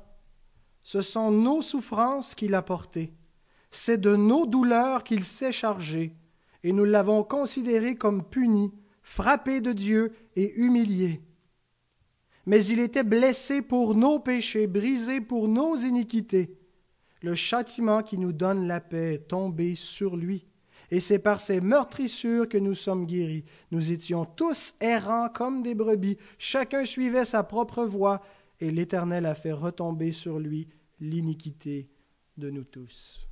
ce 0.84 1.02
sont 1.02 1.32
nos 1.32 1.62
souffrances 1.62 2.36
qu'il 2.36 2.54
a 2.54 2.62
portées, 2.62 3.14
c'est 3.72 4.02
de 4.02 4.18
nos 4.18 4.46
douleurs 4.46 5.06
qu'il 5.06 5.24
s'est 5.24 5.54
chargé, 5.54 6.18
et 6.64 6.74
nous 6.74 6.84
l'avons 6.84 7.24
considéré 7.24 7.96
comme 7.96 8.26
puni, 8.26 8.74
frappé 9.04 9.62
de 9.62 9.72
Dieu 9.72 10.12
et 10.36 10.54
humilié 10.60 11.22
mais 12.50 12.66
il 12.66 12.80
était 12.80 13.04
blessé 13.04 13.62
pour 13.62 13.94
nos 13.94 14.20
péchés, 14.20 14.66
brisé 14.66 15.22
pour 15.22 15.48
nos 15.48 15.76
iniquités. 15.76 16.58
Le 17.22 17.36
châtiment 17.36 18.02
qui 18.02 18.18
nous 18.18 18.34
donne 18.34 18.66
la 18.66 18.82
paix 18.82 19.14
est 19.14 19.28
tombé 19.28 19.76
sur 19.76 20.18
lui, 20.18 20.48
et 20.90 21.00
c'est 21.00 21.20
par 21.20 21.42
ses 21.42 21.62
meurtrissures 21.62 22.50
que 22.50 22.58
nous 22.58 22.74
sommes 22.74 23.06
guéris. 23.06 23.46
Nous 23.70 23.92
étions 23.92 24.26
tous 24.26 24.74
errants 24.82 25.30
comme 25.30 25.62
des 25.62 25.76
brebis, 25.76 26.18
chacun 26.40 26.86
suivait 26.86 27.24
sa 27.24 27.44
propre 27.44 27.86
voie, 27.86 28.20
et 28.60 28.72
l'Éternel 28.72 29.28
a 29.28 29.36
fait 29.36 29.52
retomber 29.52 30.12
sur 30.12 30.40
lui 30.40 30.68
l'iniquité 31.00 31.88
de 32.36 32.50
nous 32.50 32.64
tous. 32.64 33.28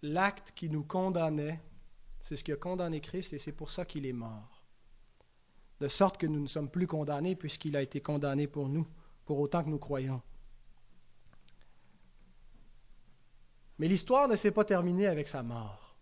L'acte 0.00 0.52
qui 0.56 0.70
nous 0.70 0.84
condamnait, 0.84 1.60
c'est 2.18 2.36
ce 2.36 2.42
qui 2.42 2.52
a 2.52 2.56
condamné 2.56 3.02
Christ, 3.02 3.34
et 3.34 3.38
c'est 3.38 3.52
pour 3.52 3.70
ça 3.70 3.84
qu'il 3.84 4.06
est 4.06 4.14
mort 4.14 4.55
de 5.80 5.88
sorte 5.88 6.16
que 6.16 6.26
nous 6.26 6.40
ne 6.40 6.46
sommes 6.46 6.70
plus 6.70 6.86
condamnés 6.86 7.36
puisqu'il 7.36 7.76
a 7.76 7.82
été 7.82 8.00
condamné 8.00 8.46
pour 8.46 8.68
nous, 8.68 8.86
pour 9.24 9.38
autant 9.38 9.62
que 9.62 9.68
nous 9.68 9.78
croyons. 9.78 10.22
Mais 13.78 13.88
l'histoire 13.88 14.28
ne 14.28 14.36
s'est 14.36 14.52
pas 14.52 14.64
terminée 14.64 15.06
avec 15.06 15.28
sa 15.28 15.42
mort. 15.42 15.96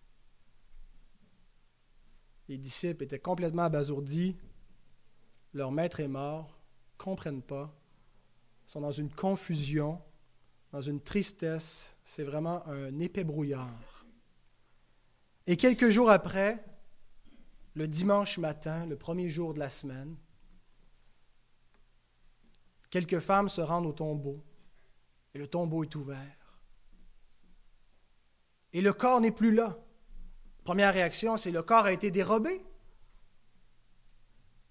Les 2.48 2.58
disciples 2.58 3.04
étaient 3.04 3.18
complètement 3.18 3.64
abasourdis, 3.64 4.36
leur 5.54 5.72
maître 5.72 6.00
est 6.00 6.08
mort, 6.08 6.60
comprennent 6.98 7.42
pas, 7.42 7.74
sont 8.66 8.80
dans 8.80 8.92
une 8.92 9.10
confusion, 9.10 10.00
dans 10.72 10.82
une 10.82 11.00
tristesse, 11.00 11.96
c'est 12.04 12.24
vraiment 12.24 12.66
un 12.66 12.98
épais 13.00 13.24
brouillard. 13.24 14.04
Et 15.46 15.56
quelques 15.56 15.88
jours 15.88 16.10
après, 16.10 16.64
le 17.74 17.88
dimanche 17.88 18.38
matin, 18.38 18.86
le 18.86 18.96
premier 18.96 19.28
jour 19.28 19.52
de 19.52 19.58
la 19.58 19.68
semaine, 19.68 20.16
quelques 22.90 23.18
femmes 23.18 23.48
se 23.48 23.60
rendent 23.60 23.86
au 23.86 23.92
tombeau 23.92 24.42
et 25.34 25.38
le 25.38 25.48
tombeau 25.48 25.82
est 25.82 25.94
ouvert. 25.96 26.60
Et 28.72 28.80
le 28.80 28.92
corps 28.92 29.20
n'est 29.20 29.32
plus 29.32 29.52
là. 29.52 29.78
Première 30.64 30.94
réaction, 30.94 31.36
c'est 31.36 31.50
le 31.50 31.62
corps 31.62 31.84
a 31.84 31.92
été 31.92 32.10
dérobé. 32.10 32.64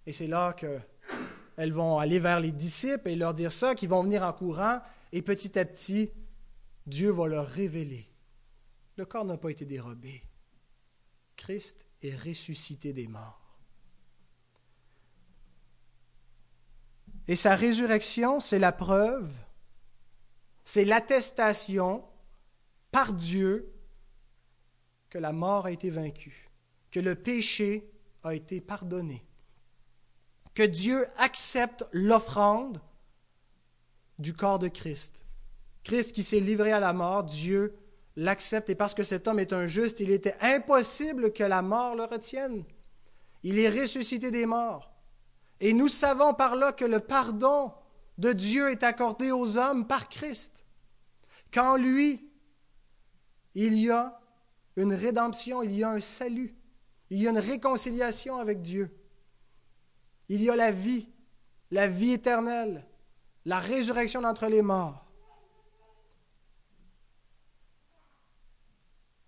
Et 0.05 0.13
c'est 0.13 0.27
là 0.27 0.53
qu'elles 0.53 1.73
vont 1.73 1.99
aller 1.99 2.19
vers 2.19 2.39
les 2.39 2.51
disciples 2.51 3.09
et 3.09 3.15
leur 3.15 3.33
dire 3.33 3.51
ça, 3.51 3.75
qu'ils 3.75 3.89
vont 3.89 4.03
venir 4.03 4.23
en 4.23 4.33
courant, 4.33 4.81
et 5.11 5.21
petit 5.21 5.57
à 5.59 5.65
petit, 5.65 6.11
Dieu 6.85 7.11
va 7.11 7.27
leur 7.27 7.47
révéler. 7.47 8.09
Le 8.97 9.05
corps 9.05 9.25
n'a 9.25 9.37
pas 9.37 9.49
été 9.49 9.65
dérobé. 9.65 10.21
Christ 11.35 11.87
est 12.03 12.15
ressuscité 12.17 12.93
des 12.93 13.07
morts. 13.07 13.39
Et 17.27 17.35
sa 17.35 17.55
résurrection, 17.55 18.39
c'est 18.39 18.59
la 18.59 18.71
preuve, 18.71 19.31
c'est 20.65 20.85
l'attestation 20.85 22.03
par 22.91 23.13
Dieu 23.13 23.73
que 25.09 25.17
la 25.17 25.31
mort 25.31 25.65
a 25.65 25.71
été 25.71 25.89
vaincue, 25.89 26.49
que 26.91 26.99
le 26.99 27.15
péché 27.15 27.89
a 28.23 28.33
été 28.33 28.59
pardonné, 28.59 29.25
que 30.53 30.63
Dieu 30.63 31.07
accepte 31.17 31.85
l'offrande 31.91 32.81
du 34.19 34.33
corps 34.33 34.59
de 34.59 34.67
Christ. 34.67 35.25
Christ 35.83 36.13
qui 36.13 36.23
s'est 36.23 36.39
livré 36.39 36.71
à 36.71 36.79
la 36.79 36.93
mort, 36.93 37.23
Dieu 37.23 37.75
l'accepte 38.15 38.69
et 38.69 38.75
parce 38.75 38.93
que 38.93 39.03
cet 39.03 39.27
homme 39.27 39.39
est 39.39 39.53
un 39.53 39.65
juste, 39.65 39.99
il 39.99 40.11
était 40.11 40.35
impossible 40.41 41.33
que 41.33 41.43
la 41.43 41.61
mort 41.61 41.95
le 41.95 42.03
retienne. 42.03 42.63
Il 43.43 43.59
est 43.59 43.69
ressuscité 43.69 44.31
des 44.31 44.45
morts. 44.45 44.91
Et 45.59 45.73
nous 45.73 45.87
savons 45.87 46.33
par 46.33 46.55
là 46.55 46.71
que 46.71 46.85
le 46.85 46.99
pardon 46.99 47.71
de 48.17 48.31
Dieu 48.31 48.69
est 48.69 48.83
accordé 48.83 49.31
aux 49.31 49.57
hommes 49.57 49.87
par 49.87 50.09
Christ. 50.09 50.63
Qu'en 51.51 51.77
lui, 51.77 52.29
il 53.55 53.75
y 53.75 53.89
a 53.89 54.19
une 54.75 54.93
rédemption, 54.93 55.61
il 55.61 55.73
y 55.73 55.83
a 55.83 55.89
un 55.89 55.99
salut, 55.99 56.55
il 57.09 57.21
y 57.21 57.27
a 57.27 57.31
une 57.31 57.39
réconciliation 57.39 58.37
avec 58.37 58.61
Dieu. 58.61 58.95
Il 60.29 60.41
y 60.41 60.49
a 60.49 60.55
la 60.55 60.71
vie, 60.71 61.09
la 61.69 61.87
vie 61.87 62.13
éternelle, 62.13 62.85
la 63.45 63.59
résurrection 63.59 64.21
d'entre 64.21 64.47
les 64.47 64.61
morts. 64.61 65.02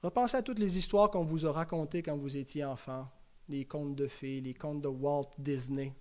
Repensez 0.05 0.37
à 0.37 0.43
toutes 0.43 0.59
les 0.59 0.77
histoires 0.77 1.09
qu'on 1.09 1.23
vous 1.23 1.47
a 1.47 1.51
racontées 1.51 2.03
quand 2.03 2.15
vous 2.15 2.37
étiez 2.37 2.63
enfant, 2.63 3.09
les 3.49 3.65
contes 3.65 3.95
de 3.95 4.07
fées, 4.07 4.39
les 4.39 4.53
contes 4.53 4.79
de 4.79 4.87
Walt 4.87 5.31
Disney. 5.39 5.95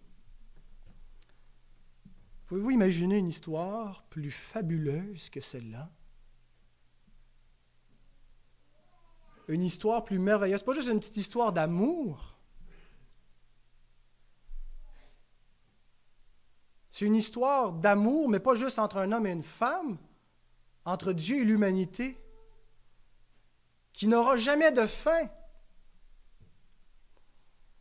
Pouvez-vous 2.44 2.72
imaginer 2.72 3.16
une 3.16 3.30
histoire 3.30 4.02
plus 4.10 4.30
fabuleuse 4.30 5.30
que 5.30 5.40
celle-là? 5.40 5.90
Une 9.48 9.62
histoire 9.62 10.04
plus 10.04 10.18
merveilleuse, 10.18 10.62
pas 10.62 10.74
juste 10.74 10.90
une 10.90 11.00
petite 11.00 11.16
histoire 11.16 11.54
d'amour. 11.54 12.36
C'est 16.90 17.06
une 17.06 17.16
histoire 17.16 17.72
d'amour, 17.72 18.28
mais 18.28 18.38
pas 18.38 18.54
juste 18.54 18.78
entre 18.78 18.98
un 18.98 19.12
homme 19.12 19.26
et 19.26 19.32
une 19.32 19.42
femme, 19.42 19.96
entre 20.84 21.14
Dieu 21.14 21.40
et 21.40 21.44
l'humanité, 21.46 22.18
qui 23.94 24.08
n'aura 24.08 24.36
jamais 24.36 24.72
de 24.72 24.84
fin. 24.84 25.22
Vous 25.22 25.30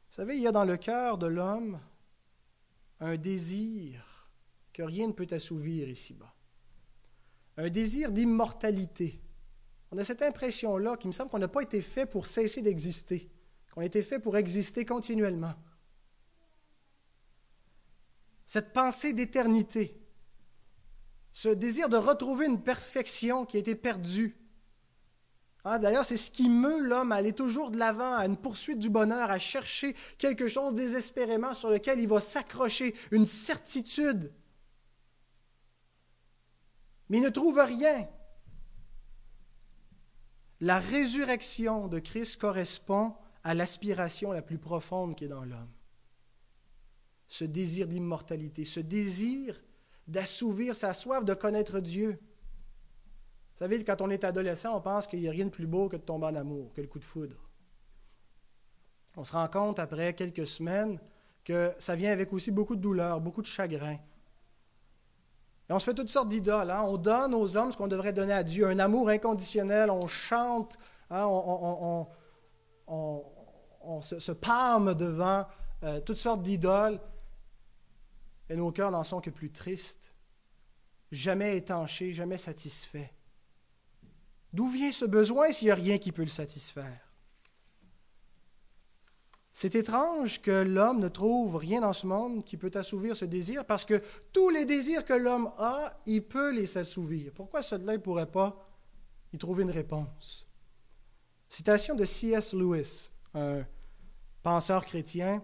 savez, 0.10 0.38
il 0.38 0.44
y 0.44 0.48
a 0.48 0.52
dans 0.54 0.64
le 0.64 0.78
cœur 0.78 1.18
de 1.18 1.26
l'homme 1.26 1.82
un 3.00 3.18
désir 3.18 4.30
que 4.72 4.84
rien 4.84 5.08
ne 5.08 5.12
peut 5.12 5.28
assouvir 5.32 5.90
ici-bas. 5.90 6.34
Un 7.58 7.70
désir 7.70 8.12
d'immortalité. 8.12 9.22
On 9.92 9.98
a 9.98 10.04
cette 10.04 10.22
impression-là 10.22 10.98
qu'il 10.98 11.08
me 11.08 11.14
semble 11.14 11.32
qu'on 11.32 11.40
n'a 11.40 11.48
pas 11.48 11.62
été 11.62 11.82
fait 11.82 12.06
pour 12.06 12.28
cesser 12.28 12.62
d'exister, 12.62 13.30
qu'on 13.74 13.82
a 13.82 13.86
été 13.86 14.04
fait 14.04 14.20
pour 14.20 14.38
exister 14.38 14.86
continuellement. 14.86 15.56
Cette 18.46 18.72
pensée 18.72 19.14
d'éternité, 19.14 20.00
ce 21.32 21.50
désir 21.50 21.90
de 21.90 21.98
retrouver 21.98 22.46
une 22.46 22.62
perfection 22.62 23.48
qui 23.48 23.58
a 23.58 23.60
été 23.60 23.74
perdue. 23.74 24.38
Ah, 25.66 25.80
D'ailleurs, 25.80 26.06
c'est 26.06 26.18
ce 26.18 26.30
qui 26.30 26.50
meut 26.50 26.82
l'homme 26.82 27.12
à 27.12 27.16
aller 27.16 27.34
toujours 27.34 27.72
de 27.72 27.78
l'avant, 27.78 28.16
à 28.16 28.26
une 28.26 28.38
poursuite 28.38 28.80
du 28.80 28.90
bonheur, 28.90 29.32
à 29.32 29.40
chercher 29.40 29.96
quelque 30.18 30.48
chose 30.48 30.74
désespérément 30.74 31.54
sur 31.54 31.70
lequel 31.70 32.00
il 32.00 32.08
va 32.08 32.20
s'accrocher, 32.20 32.96
une 33.12 33.26
certitude 33.26 34.34
mais 37.14 37.20
il 37.20 37.24
ne 37.24 37.30
trouve 37.30 37.60
rien. 37.60 38.08
La 40.62 40.80
résurrection 40.80 41.88
de 41.88 42.00
Christ 42.00 42.38
correspond 42.38 43.14
à 43.44 43.54
l'aspiration 43.54 44.32
la 44.32 44.42
plus 44.42 44.58
profonde 44.58 45.16
qui 45.16 45.26
est 45.26 45.30
dans 45.30 45.44
l'homme. 45.44 45.72
Ce 47.28 47.44
désir 47.44 47.88
d'immortalité, 47.88 48.66
ce 48.66 48.80
désir 48.80 49.62
d'assouvir 50.08 50.76
sa 50.76 50.94
soif 50.94 51.24
de 51.24 51.36
connaître 51.36 51.80
Dieu. 51.80 52.20
Vous 53.54 53.60
savez, 53.60 53.84
quand 53.84 54.02
on 54.02 54.10
est 54.10 54.24
adolescent, 54.24 54.76
on 54.76 54.82
pense 54.82 55.06
qu'il 55.06 55.20
n'y 55.20 55.28
a 55.28 55.32
rien 55.32 55.46
de 55.46 55.52
plus 55.52 55.68
beau 55.68 55.88
que 55.88 55.96
de 55.96 56.02
tomber 56.02 56.26
en 56.26 56.36
amour, 56.36 56.74
que 56.74 56.82
le 56.82 56.88
coup 56.88 57.00
de 57.00 57.06
foudre. 57.06 57.36
On 59.16 59.24
se 59.24 59.32
rend 59.32 59.48
compte 59.48 59.78
après 59.78 60.16
quelques 60.16 60.48
semaines 60.48 61.00
que 61.44 61.72
ça 61.78 61.96
vient 61.96 62.12
avec 62.12 62.34
aussi 62.34 62.50
beaucoup 62.50 62.76
de 62.76 62.82
douleur, 62.82 63.22
beaucoup 63.22 63.44
de 63.44 63.48
chagrin. 63.48 63.98
Et 65.70 65.74
on 65.74 65.78
se 65.78 65.86
fait 65.86 65.94
toutes 65.94 66.10
sortes 66.10 66.30
d'idoles. 66.30 66.72
Hein. 66.72 66.82
On 66.86 66.98
donne 66.98 67.36
aux 67.36 67.56
hommes 67.56 67.72
ce 67.72 67.78
qu'on 67.78 67.88
devrait 67.88 68.12
donner 68.12 68.34
à 68.34 68.44
Dieu, 68.44 68.68
un 68.68 68.80
amour 68.80 69.10
inconditionnel. 69.10 69.92
On 69.92 70.08
chante, 70.08 70.80
hein, 71.12 71.26
on, 71.28 72.08
se, 74.02 74.32
pâme 74.32 74.96
devant 74.96 75.46
euh, 75.84 76.00
toutes 76.02 76.18
sortes 76.18 76.42
d'idoles. 76.42 77.00
Et 78.50 78.56
nos 78.56 78.72
cœurs 78.72 78.92
n'en 78.92 79.04
sont 79.04 79.22
que 79.22 79.30
plus 79.30 79.52
tristes, 79.52 80.14
jamais 81.12 81.58
étanchés, 81.58 82.14
jamais 82.14 82.38
satisfaits. 82.38 83.10
D'où 84.54 84.68
vient 84.68 84.92
ce 84.92 85.06
besoin 85.06 85.52
s'il 85.52 85.66
n'y 85.66 85.72
a 85.72 85.76
rien 85.76 85.98
qui 85.98 86.12
peut 86.12 86.22
le 86.22 86.28
satisfaire? 86.28 87.12
C'est 89.52 89.76
étrange 89.76 90.42
que 90.42 90.64
l'homme 90.64 91.00
ne 91.00 91.08
trouve 91.08 91.58
rien 91.58 91.82
dans 91.82 91.94
ce 91.94 92.08
monde 92.08 92.44
qui 92.44 92.58
peut 92.58 92.72
assouvir 92.74 93.16
ce 93.16 93.26
désir, 93.26 93.66
parce 93.66 93.86
que 93.86 94.02
tous 94.32 94.50
les 94.50 94.66
désirs 94.66 95.06
que 95.06 95.14
l'homme 95.14 95.52
a, 95.58 96.00
il 96.06 96.24
peut 96.24 96.52
les 96.52 96.78
assouvir. 96.78 97.32
Pourquoi 97.34 97.62
cela 97.62 97.94
ne 97.94 97.98
pourrait 97.98 98.32
pas 98.32 98.68
y 99.32 99.38
trouver 99.38 99.64
une 99.64 99.72
réponse? 99.72 100.48
Citation 101.50 101.96
de 101.96 102.06
C.S. 102.06 102.54
Lewis, 102.54 103.12
un 103.36 103.64
penseur 104.42 104.84
chrétien 104.84 105.44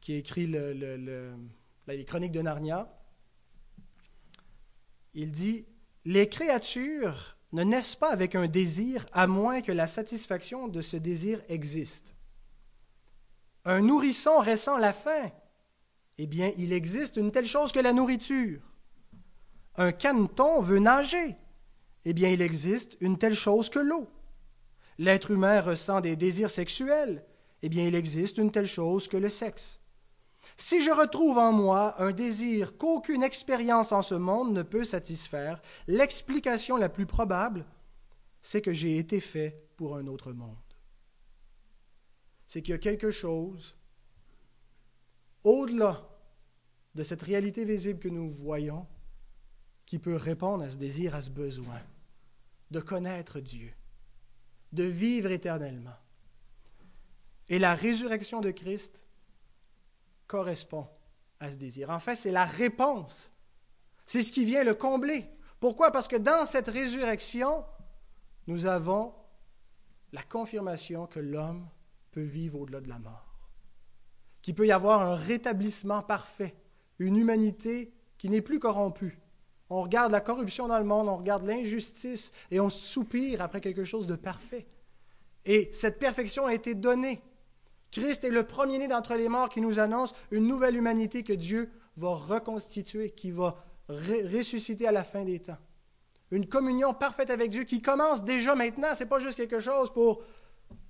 qui 0.00 0.14
écrit 0.14 0.46
les 0.46 2.04
chroniques 2.06 2.32
de 2.32 2.42
Narnia. 2.42 2.90
Il 5.12 5.30
dit 5.30 5.66
Les 6.04 6.28
créatures 6.28 7.37
ne 7.52 7.62
naissent 7.62 7.96
pas 7.96 8.10
avec 8.10 8.34
un 8.34 8.46
désir 8.46 9.06
à 9.12 9.26
moins 9.26 9.62
que 9.62 9.72
la 9.72 9.86
satisfaction 9.86 10.68
de 10.68 10.82
ce 10.82 10.96
désir 10.96 11.40
existe. 11.48 12.14
Un 13.64 13.80
nourrisson 13.80 14.38
ressent 14.38 14.78
la 14.78 14.92
faim. 14.92 15.30
Eh 16.18 16.26
bien, 16.26 16.52
il 16.58 16.72
existe 16.72 17.16
une 17.16 17.30
telle 17.30 17.46
chose 17.46 17.72
que 17.72 17.78
la 17.78 17.92
nourriture. 17.92 18.60
Un 19.76 19.92
caneton 19.92 20.60
veut 20.60 20.80
nager. 20.80 21.36
Eh 22.04 22.12
bien, 22.12 22.30
il 22.30 22.42
existe 22.42 22.96
une 23.00 23.18
telle 23.18 23.34
chose 23.34 23.70
que 23.70 23.78
l'eau. 23.78 24.08
L'être 24.98 25.30
humain 25.30 25.60
ressent 25.60 26.00
des 26.00 26.16
désirs 26.16 26.50
sexuels. 26.50 27.24
Eh 27.62 27.68
bien, 27.68 27.84
il 27.84 27.94
existe 27.94 28.38
une 28.38 28.50
telle 28.50 28.66
chose 28.66 29.08
que 29.08 29.16
le 29.16 29.28
sexe. 29.28 29.80
Si 30.58 30.82
je 30.82 30.90
retrouve 30.90 31.38
en 31.38 31.52
moi 31.52 31.94
un 32.02 32.12
désir 32.12 32.76
qu'aucune 32.76 33.22
expérience 33.22 33.92
en 33.92 34.02
ce 34.02 34.16
monde 34.16 34.52
ne 34.52 34.62
peut 34.62 34.84
satisfaire, 34.84 35.62
l'explication 35.86 36.76
la 36.76 36.90
plus 36.90 37.06
probable, 37.06 37.64
c'est 38.42 38.60
que 38.60 38.74
j'ai 38.74 38.98
été 38.98 39.20
fait 39.20 39.68
pour 39.76 39.96
un 39.96 40.06
autre 40.06 40.32
monde 40.32 40.56
c'est 42.48 42.62
qu'il 42.62 42.72
y 42.72 42.74
a 42.74 42.78
quelque 42.78 43.12
chose 43.12 43.76
au-delà 45.44 46.08
de 46.94 47.02
cette 47.02 47.22
réalité 47.22 47.64
visible 47.64 48.00
que 48.00 48.08
nous 48.08 48.28
voyons 48.28 48.86
qui 49.86 49.98
peut 49.98 50.16
répondre 50.16 50.64
à 50.64 50.70
ce 50.70 50.76
désir, 50.76 51.14
à 51.14 51.22
ce 51.22 51.30
besoin 51.30 51.80
de 52.70 52.80
connaître 52.80 53.40
Dieu, 53.40 53.72
de 54.72 54.84
vivre 54.84 55.30
éternellement. 55.30 55.96
Et 57.48 57.58
la 57.58 57.74
résurrection 57.74 58.40
de 58.40 58.50
Christ 58.50 59.04
correspond 60.28 60.86
à 61.40 61.50
ce 61.50 61.56
désir. 61.56 61.90
En 61.90 61.98
fait, 61.98 62.14
c'est 62.14 62.30
la 62.30 62.44
réponse. 62.44 63.32
C'est 64.06 64.22
ce 64.22 64.32
qui 64.32 64.44
vient 64.44 64.62
le 64.62 64.74
combler. 64.74 65.26
Pourquoi? 65.58 65.90
Parce 65.90 66.06
que 66.06 66.16
dans 66.16 66.46
cette 66.46 66.68
résurrection, 66.68 67.64
nous 68.46 68.66
avons 68.66 69.12
la 70.12 70.22
confirmation 70.22 71.06
que 71.06 71.18
l'homme 71.18 71.68
peut 72.12 72.22
vivre 72.22 72.60
au-delà 72.60 72.80
de 72.80 72.88
la 72.88 72.98
mort, 72.98 73.34
qu'il 74.40 74.54
peut 74.54 74.66
y 74.66 74.72
avoir 74.72 75.02
un 75.02 75.16
rétablissement 75.16 76.02
parfait, 76.02 76.54
une 76.98 77.16
humanité 77.16 77.92
qui 78.16 78.28
n'est 78.28 78.40
plus 78.40 78.58
corrompue. 78.58 79.20
On 79.70 79.82
regarde 79.82 80.12
la 80.12 80.20
corruption 80.20 80.66
dans 80.68 80.78
le 80.78 80.84
monde, 80.84 81.08
on 81.08 81.18
regarde 81.18 81.46
l'injustice 81.46 82.32
et 82.50 82.58
on 82.58 82.70
soupire 82.70 83.42
après 83.42 83.60
quelque 83.60 83.84
chose 83.84 84.06
de 84.06 84.16
parfait. 84.16 84.66
Et 85.44 85.68
cette 85.72 85.98
perfection 85.98 86.46
a 86.46 86.54
été 86.54 86.74
donnée. 86.74 87.20
Christ 87.90 88.24
est 88.24 88.30
le 88.30 88.44
premier-né 88.44 88.88
d'entre 88.88 89.14
les 89.14 89.28
morts 89.28 89.48
qui 89.48 89.60
nous 89.60 89.78
annonce 89.78 90.14
une 90.30 90.46
nouvelle 90.46 90.76
humanité 90.76 91.22
que 91.22 91.32
Dieu 91.32 91.70
va 91.96 92.14
reconstituer, 92.14 93.10
qui 93.10 93.30
va 93.30 93.64
ressusciter 93.88 94.86
à 94.86 94.92
la 94.92 95.04
fin 95.04 95.24
des 95.24 95.40
temps. 95.40 95.58
Une 96.30 96.46
communion 96.46 96.92
parfaite 96.92 97.30
avec 97.30 97.50
Dieu 97.50 97.64
qui 97.64 97.80
commence 97.80 98.22
déjà 98.22 98.54
maintenant. 98.54 98.94
Ce 98.94 99.02
n'est 99.02 99.08
pas 99.08 99.18
juste 99.18 99.36
quelque 99.36 99.60
chose 99.60 99.92
pour 99.92 100.22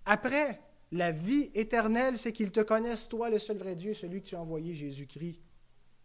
après. 0.05 0.61
La 0.91 1.13
vie 1.13 1.51
éternelle, 1.55 2.17
c'est 2.17 2.33
qu'ils 2.33 2.51
te 2.51 2.61
connaissent, 2.61 3.11
toi, 3.11 3.29
le 3.29 3.39
seul 3.39 3.59
vrai 3.59 3.75
Dieu, 3.75 3.93
celui 3.93 4.23
que 4.23 4.29
tu 4.29 4.37
as 4.37 4.41
envoyé, 4.41 4.75
Jésus-Christ, 4.75 5.39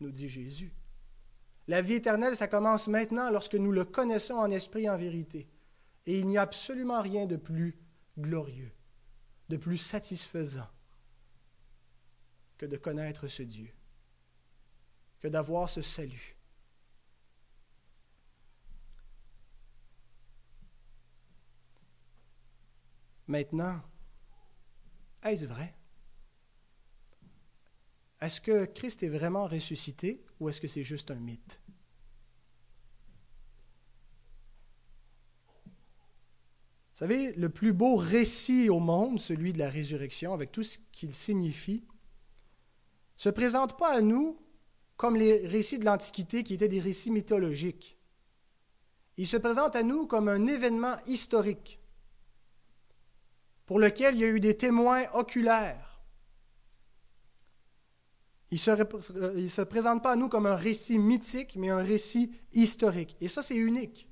nous 0.02 0.12
dit 0.12 0.28
Jésus. 0.28 0.74
La 1.70 1.82
vie 1.82 1.94
éternelle, 1.94 2.36
ça 2.36 2.50
commence 2.50 2.90
maintenant 2.90 3.32
lorsque 3.32 3.56
nous 3.56 3.72
le 3.72 3.86
connaissons 3.86 4.34
en 4.34 4.52
esprit 4.52 4.84
et 4.84 4.90
en 4.90 4.98
vérité. 4.98 5.48
Et 6.06 6.20
il 6.20 6.28
n'y 6.28 6.38
a 6.38 6.42
absolument 6.42 7.02
rien 7.02 7.26
de 7.26 7.38
plus 7.38 7.80
glorieux, 8.18 8.74
de 9.48 9.56
plus 9.56 9.78
satisfaisant 9.78 10.68
que 12.64 12.68
de 12.70 12.78
connaître 12.78 13.28
ce 13.28 13.44
Dieu, 13.44 13.70
que 15.20 15.28
d'avoir 15.28 15.70
ce 15.70 15.82
salut. 15.82 16.38
Maintenant, 23.28 23.82
est-ce 25.24 25.46
vrai? 25.46 25.76
Est-ce 28.22 28.40
que 28.40 28.64
Christ 28.64 29.04
est 29.04 29.10
vraiment 29.10 29.46
ressuscité 29.46 30.24
ou 30.40 30.48
est-ce 30.48 30.62
que 30.62 30.70
c'est 30.70 30.86
juste 30.86 31.12
un 31.12 31.20
mythe? 31.20 31.62
Vous 36.94 37.00
savez, 37.00 37.34
le 37.34 37.50
plus 37.50 37.74
beau 37.74 37.98
récit 37.98 38.70
au 38.70 38.80
monde, 38.80 39.20
celui 39.20 39.52
de 39.52 39.60
la 39.60 39.70
résurrection, 39.70 40.34
avec 40.34 40.54
tout 40.54 40.64
ce 40.64 40.78
qu'il 40.94 41.14
signifie, 41.14 41.86
se 43.24 43.30
présente 43.30 43.78
pas 43.78 43.94
à 43.94 44.02
nous 44.02 44.38
comme 44.98 45.16
les 45.16 45.48
récits 45.48 45.80
de 45.80 45.86
l'Antiquité 45.86 46.44
qui 46.44 46.56
étaient 46.56 46.68
des 46.68 46.82
récits 46.82 47.10
mythologiques. 47.10 47.98
Il 49.16 49.28
se 49.28 49.38
présente 49.38 49.78
à 49.78 49.84
nous 49.84 50.08
comme 50.08 50.28
un 50.28 50.46
événement 50.46 50.98
historique 51.08 51.80
pour 53.66 53.80
lequel 53.80 54.16
il 54.16 54.20
y 54.20 54.26
a 54.26 54.28
eu 54.28 54.42
des 54.42 54.58
témoins 54.58 55.06
oculaires. 55.14 56.02
Il 58.52 58.56
ne 58.56 59.48
se, 59.48 59.62
présente 59.62 60.04
pas 60.04 60.12
à 60.12 60.16
nous 60.18 60.28
comme 60.28 60.46
un 60.46 60.58
récit 60.58 61.00
mythique, 61.00 61.56
mais 61.56 61.70
un 61.70 61.78
récit 61.78 62.34
historique. 62.52 63.16
Et 63.22 63.30
ça, 63.30 63.42
c'est 63.42 63.56
unique. 63.56 64.10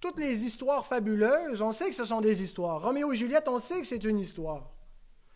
Toutes 0.00 0.18
les 0.18 0.44
histoires 0.44 0.86
fabuleuses, 0.86 1.60
on 1.60 1.72
sait 1.72 1.90
que 1.90 1.94
ce 1.94 2.06
sont 2.06 2.22
des 2.22 2.42
histoires. 2.42 2.80
Roméo 2.80 3.12
et 3.12 3.16
Juliette, 3.16 3.48
on 3.48 3.58
sait 3.58 3.82
que 3.82 3.86
c'est 3.86 4.04
une 4.04 4.18
histoire. 4.18 4.77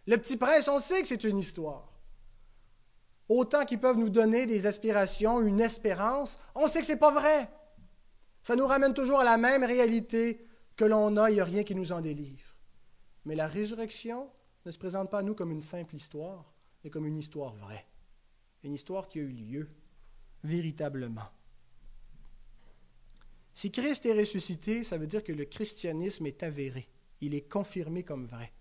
Le 0.07 0.17
petit 0.17 0.37
prince, 0.37 0.69
on 0.69 0.81
sait 0.81 1.03
que 1.03 1.09
c'est 1.09 1.25
une 1.25 1.39
histoire. 1.39 1.93
Autant 3.29 3.65
qu'ils 3.65 3.81
peuvent 3.81 3.99
nous 3.99 4.11
donner 4.11 4.47
des 4.47 4.67
aspirations, 4.67 5.41
une 5.41 5.61
espérance, 5.61 6.39
on 6.55 6.67
sait 6.67 6.81
que 6.81 6.87
ce 6.87 6.93
n'est 6.93 6.99
pas 6.99 7.13
vrai. 7.13 7.49
Ça 8.43 8.57
nous 8.57 8.67
ramène 8.67 8.95
toujours 8.95 9.21
à 9.21 9.25
la 9.25 9.37
même 9.37 9.63
réalité 9.63 10.45
que 10.77 10.85
l'on 10.85 11.17
a, 11.17 11.31
il 11.31 11.35
n'y 11.35 11.41
a 11.41 11.45
rien 11.45 11.63
qui 11.63 11.75
nous 11.75 11.93
en 11.93 12.01
délivre. 12.01 12.57
Mais 13.25 13.37
la 13.37 13.47
résurrection 13.47 14.29
ne 14.67 14.71
se 14.71 14.79
présente 14.79 15.11
pas 15.11 15.21
à 15.21 15.23
nous 15.23 15.35
comme 15.35 15.53
une 15.53 15.63
simple 15.63 15.95
histoire, 15.95 16.53
mais 16.83 16.91
comme 16.91 17.07
une 17.07 17.19
histoire 17.19 17.55
vraie. 17.55 17.87
Une 18.65 18.73
histoire 18.73 19.09
qui 19.09 19.21
a 19.21 19.23
eu 19.23 19.29
lieu 19.29 19.71
véritablement. 20.43 21.29
Si 23.55 23.71
Christ 23.71 24.07
est 24.07 24.19
ressuscité, 24.19 24.83
ça 24.83 24.99
veut 24.99 25.07
dire 25.07 25.23
que 25.23 25.33
le 25.33 25.45
christianisme 25.45 26.27
est 26.27 26.43
avéré. 26.43 26.89
Il 27.21 27.35
est 27.35 27.49
confirmé 27.49 28.03
comme 28.03 28.27
vrai. 28.27 28.53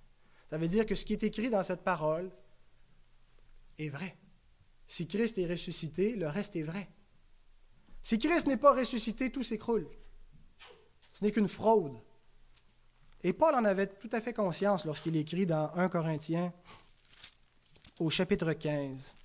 Ça 0.52 0.58
veut 0.58 0.68
dire 0.68 0.86
que 0.86 0.96
ce 0.96 1.06
qui 1.06 1.14
est 1.14 1.24
écrit 1.24 1.50
dans 1.50 1.64
cette 1.64 1.82
parole 1.82 2.30
est 3.80 3.88
vrai. 3.88 4.18
Si 4.86 5.08
Christ 5.08 5.38
est 5.38 5.48
ressuscité, 5.48 6.18
le 6.18 6.28
reste 6.28 6.58
est 6.58 6.62
vrai. 6.62 6.90
Si 8.04 8.20
Christ 8.20 8.48
n'est 8.48 8.58
pas 8.58 8.74
ressuscité, 8.74 9.32
tout 9.32 9.44
s'écroule. 9.44 9.88
Ce 11.10 11.24
n'est 11.24 11.32
qu'une 11.32 11.48
fraude. 11.48 11.98
Et 13.24 13.32
Paul 13.32 13.56
en 13.56 13.64
avait 13.64 13.88
tout 13.88 14.10
à 14.12 14.20
fait 14.20 14.34
conscience 14.34 14.84
lorsqu'il 14.84 15.16
écrit 15.16 15.46
dans 15.46 15.72
1 15.74 15.88
Corinthiens 15.88 16.52
au 18.00 18.10
chapitre 18.10 18.52
15, 18.52 19.16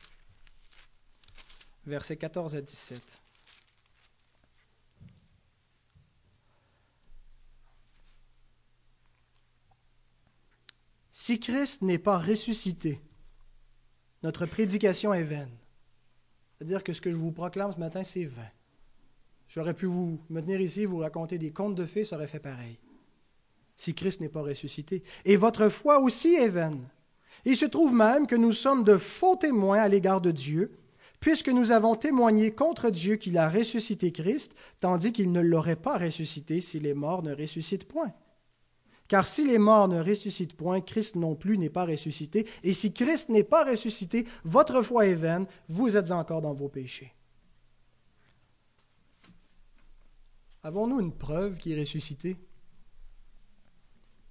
versets 1.86 2.18
14 2.18 2.54
à 2.54 2.60
17. 2.60 3.02
Si 11.26 11.40
Christ 11.40 11.82
n'est 11.82 11.98
pas 11.98 12.18
ressuscité, 12.18 13.00
notre 14.22 14.46
prédication 14.46 15.12
est 15.12 15.24
vaine. 15.24 15.50
C'est-à-dire 16.54 16.84
que 16.84 16.92
ce 16.92 17.00
que 17.00 17.10
je 17.10 17.16
vous 17.16 17.32
proclame 17.32 17.72
ce 17.72 17.80
matin, 17.80 18.04
c'est 18.04 18.26
vain. 18.26 18.46
J'aurais 19.48 19.74
pu 19.74 19.86
vous 19.86 20.20
me 20.30 20.40
tenir 20.40 20.60
ici, 20.60 20.84
vous 20.84 20.98
raconter 20.98 21.36
des 21.36 21.50
contes 21.50 21.74
de 21.74 21.84
fées, 21.84 22.04
ça 22.04 22.14
aurait 22.14 22.28
fait 22.28 22.38
pareil. 22.38 22.78
Si 23.74 23.92
Christ 23.92 24.20
n'est 24.20 24.28
pas 24.28 24.42
ressuscité. 24.42 25.02
Et 25.24 25.34
votre 25.34 25.68
foi 25.68 25.98
aussi 25.98 26.36
est 26.36 26.48
vaine. 26.48 26.88
Il 27.44 27.56
se 27.56 27.66
trouve 27.66 27.92
même 27.92 28.28
que 28.28 28.36
nous 28.36 28.52
sommes 28.52 28.84
de 28.84 28.96
faux 28.96 29.34
témoins 29.34 29.80
à 29.80 29.88
l'égard 29.88 30.20
de 30.20 30.30
Dieu, 30.30 30.78
puisque 31.18 31.48
nous 31.48 31.72
avons 31.72 31.96
témoigné 31.96 32.52
contre 32.52 32.88
Dieu 32.88 33.16
qu'il 33.16 33.36
a 33.36 33.50
ressuscité 33.50 34.12
Christ, 34.12 34.54
tandis 34.78 35.10
qu'il 35.10 35.32
ne 35.32 35.40
l'aurait 35.40 35.74
pas 35.74 35.98
ressuscité 35.98 36.60
si 36.60 36.78
les 36.78 36.94
morts 36.94 37.24
ne 37.24 37.34
ressuscitent 37.34 37.88
point. 37.88 38.12
Car 39.08 39.26
si 39.26 39.46
les 39.46 39.58
morts 39.58 39.88
ne 39.88 40.02
ressuscitent 40.02 40.56
point, 40.56 40.80
Christ 40.80 41.14
non 41.14 41.36
plus 41.36 41.58
n'est 41.58 41.70
pas 41.70 41.86
ressuscité. 41.86 42.48
Et 42.62 42.74
si 42.74 42.92
Christ 42.92 43.28
n'est 43.28 43.44
pas 43.44 43.64
ressuscité, 43.64 44.26
votre 44.44 44.82
foi 44.82 45.06
est 45.06 45.14
vaine, 45.14 45.46
vous 45.68 45.96
êtes 45.96 46.10
encore 46.10 46.42
dans 46.42 46.54
vos 46.54 46.68
péchés. 46.68 47.12
Avons-nous 50.64 50.98
une 50.98 51.12
preuve 51.12 51.56
qui 51.58 51.72
est 51.72 51.78
ressuscité? 51.78 52.36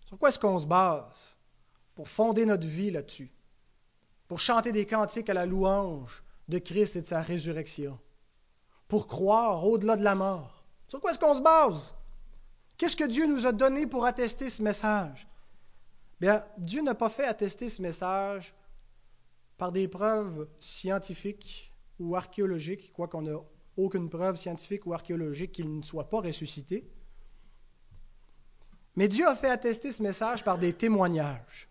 Sur 0.06 0.18
quoi 0.18 0.30
est-ce 0.30 0.40
qu'on 0.40 0.60
se 0.60 0.68
base 0.68 1.38
pour 1.96 2.10
fonder 2.10 2.46
notre 2.46 2.68
vie 2.68 2.92
là-dessus? 2.92 3.32
Pour 4.28 4.40
chanter 4.40 4.74
des 4.74 4.86
cantiques 4.86 5.30
à 5.30 5.34
la 5.34 5.46
louange 5.46 6.24
de 6.50 6.58
Christ 6.58 6.98
et 6.98 7.02
de 7.02 7.06
sa 7.06 7.22
résurrection? 7.22 7.98
Pour 8.90 9.08
croire 9.08 9.66
au-delà 9.66 9.96
de 9.96 10.04
la 10.04 10.16
mort? 10.16 10.66
Sur 10.88 11.00
quoi 11.00 11.12
est-ce 11.12 11.20
qu'on 11.20 11.36
se 11.36 11.42
base? 11.42 11.94
Qu'est-ce 12.78 12.96
que 12.96 13.06
Dieu 13.06 13.26
nous 13.26 13.46
a 13.46 13.52
donné 13.52 13.88
pour 13.88 14.06
attester 14.06 14.50
ce 14.50 14.62
message? 14.62 15.28
Bien, 16.20 16.44
Dieu 16.58 16.82
n'a 16.82 16.96
pas 16.96 17.10
fait 17.10 17.26
attester 17.26 17.70
ce 17.70 17.82
message 17.82 18.54
par 19.58 19.72
des 19.72 19.88
preuves 19.88 20.48
scientifiques 20.60 21.74
ou 22.00 22.16
archéologiques, 22.16 22.92
quoi 22.94 23.08
qu'on 23.08 23.22
n'a 23.22 23.38
aucune 23.78 24.10
preuve 24.10 24.36
scientifique 24.36 24.86
ou 24.86 24.94
archéologique 24.94 25.54
qu'il 25.54 25.78
ne 25.78 25.84
soit 25.84 26.10
pas 26.10 26.22
ressuscité. 26.22 26.90
Mais 28.96 29.08
Dieu 29.08 29.28
a 29.28 29.36
fait 29.36 29.50
attester 29.50 29.92
ce 29.92 30.02
message 30.02 30.44
par 30.44 30.58
des 30.58 30.74
témoignages. 30.74 31.70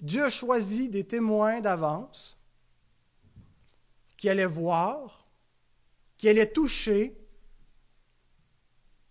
Dieu 0.00 0.24
a 0.24 0.30
choisi 0.30 0.88
des 0.88 1.04
témoins 1.04 1.60
d'avance 1.60 2.38
qui 4.16 4.28
allaient 4.28 4.44
voir, 4.46 5.26
qui 6.16 6.28
allaient 6.28 6.50
toucher 6.50 7.16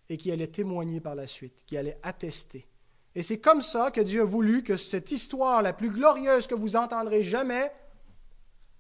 et 0.10 0.18
qui 0.18 0.32
allait 0.32 0.48
témoigner 0.48 1.00
par 1.00 1.16
la 1.16 1.28
suite, 1.28 1.64
qui 1.66 1.78
allait 1.78 2.00
attester. 2.04 2.68
Et 3.16 3.24
c'est 3.24 3.40
comme 3.40 3.62
ça 3.62 3.92
que 3.92 4.02
Dieu 4.02 4.22
a 4.22 4.26
voulu 4.26 4.62
que 4.62 4.76
cette 4.76 5.12
histoire 5.12 5.62
la 5.62 5.74
plus 5.74 5.90
glorieuse 5.90 6.48
que 6.48 6.56
vous 6.56 6.76
entendrez 6.76 7.24
jamais, 7.24 7.72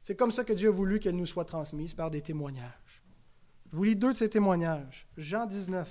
c'est 0.03 0.15
comme 0.15 0.31
ça 0.31 0.43
que 0.43 0.53
Dieu 0.53 0.69
a 0.69 0.71
voulu 0.71 0.99
qu'elle 0.99 1.15
nous 1.15 1.25
soit 1.25 1.45
transmise 1.45 1.93
par 1.93 2.11
des 2.11 2.21
témoignages. 2.21 3.01
Je 3.71 3.77
vous 3.77 3.83
lis 3.83 3.95
deux 3.95 4.11
de 4.13 4.17
ces 4.17 4.29
témoignages. 4.29 5.07
Jean 5.17 5.45
19, 5.45 5.89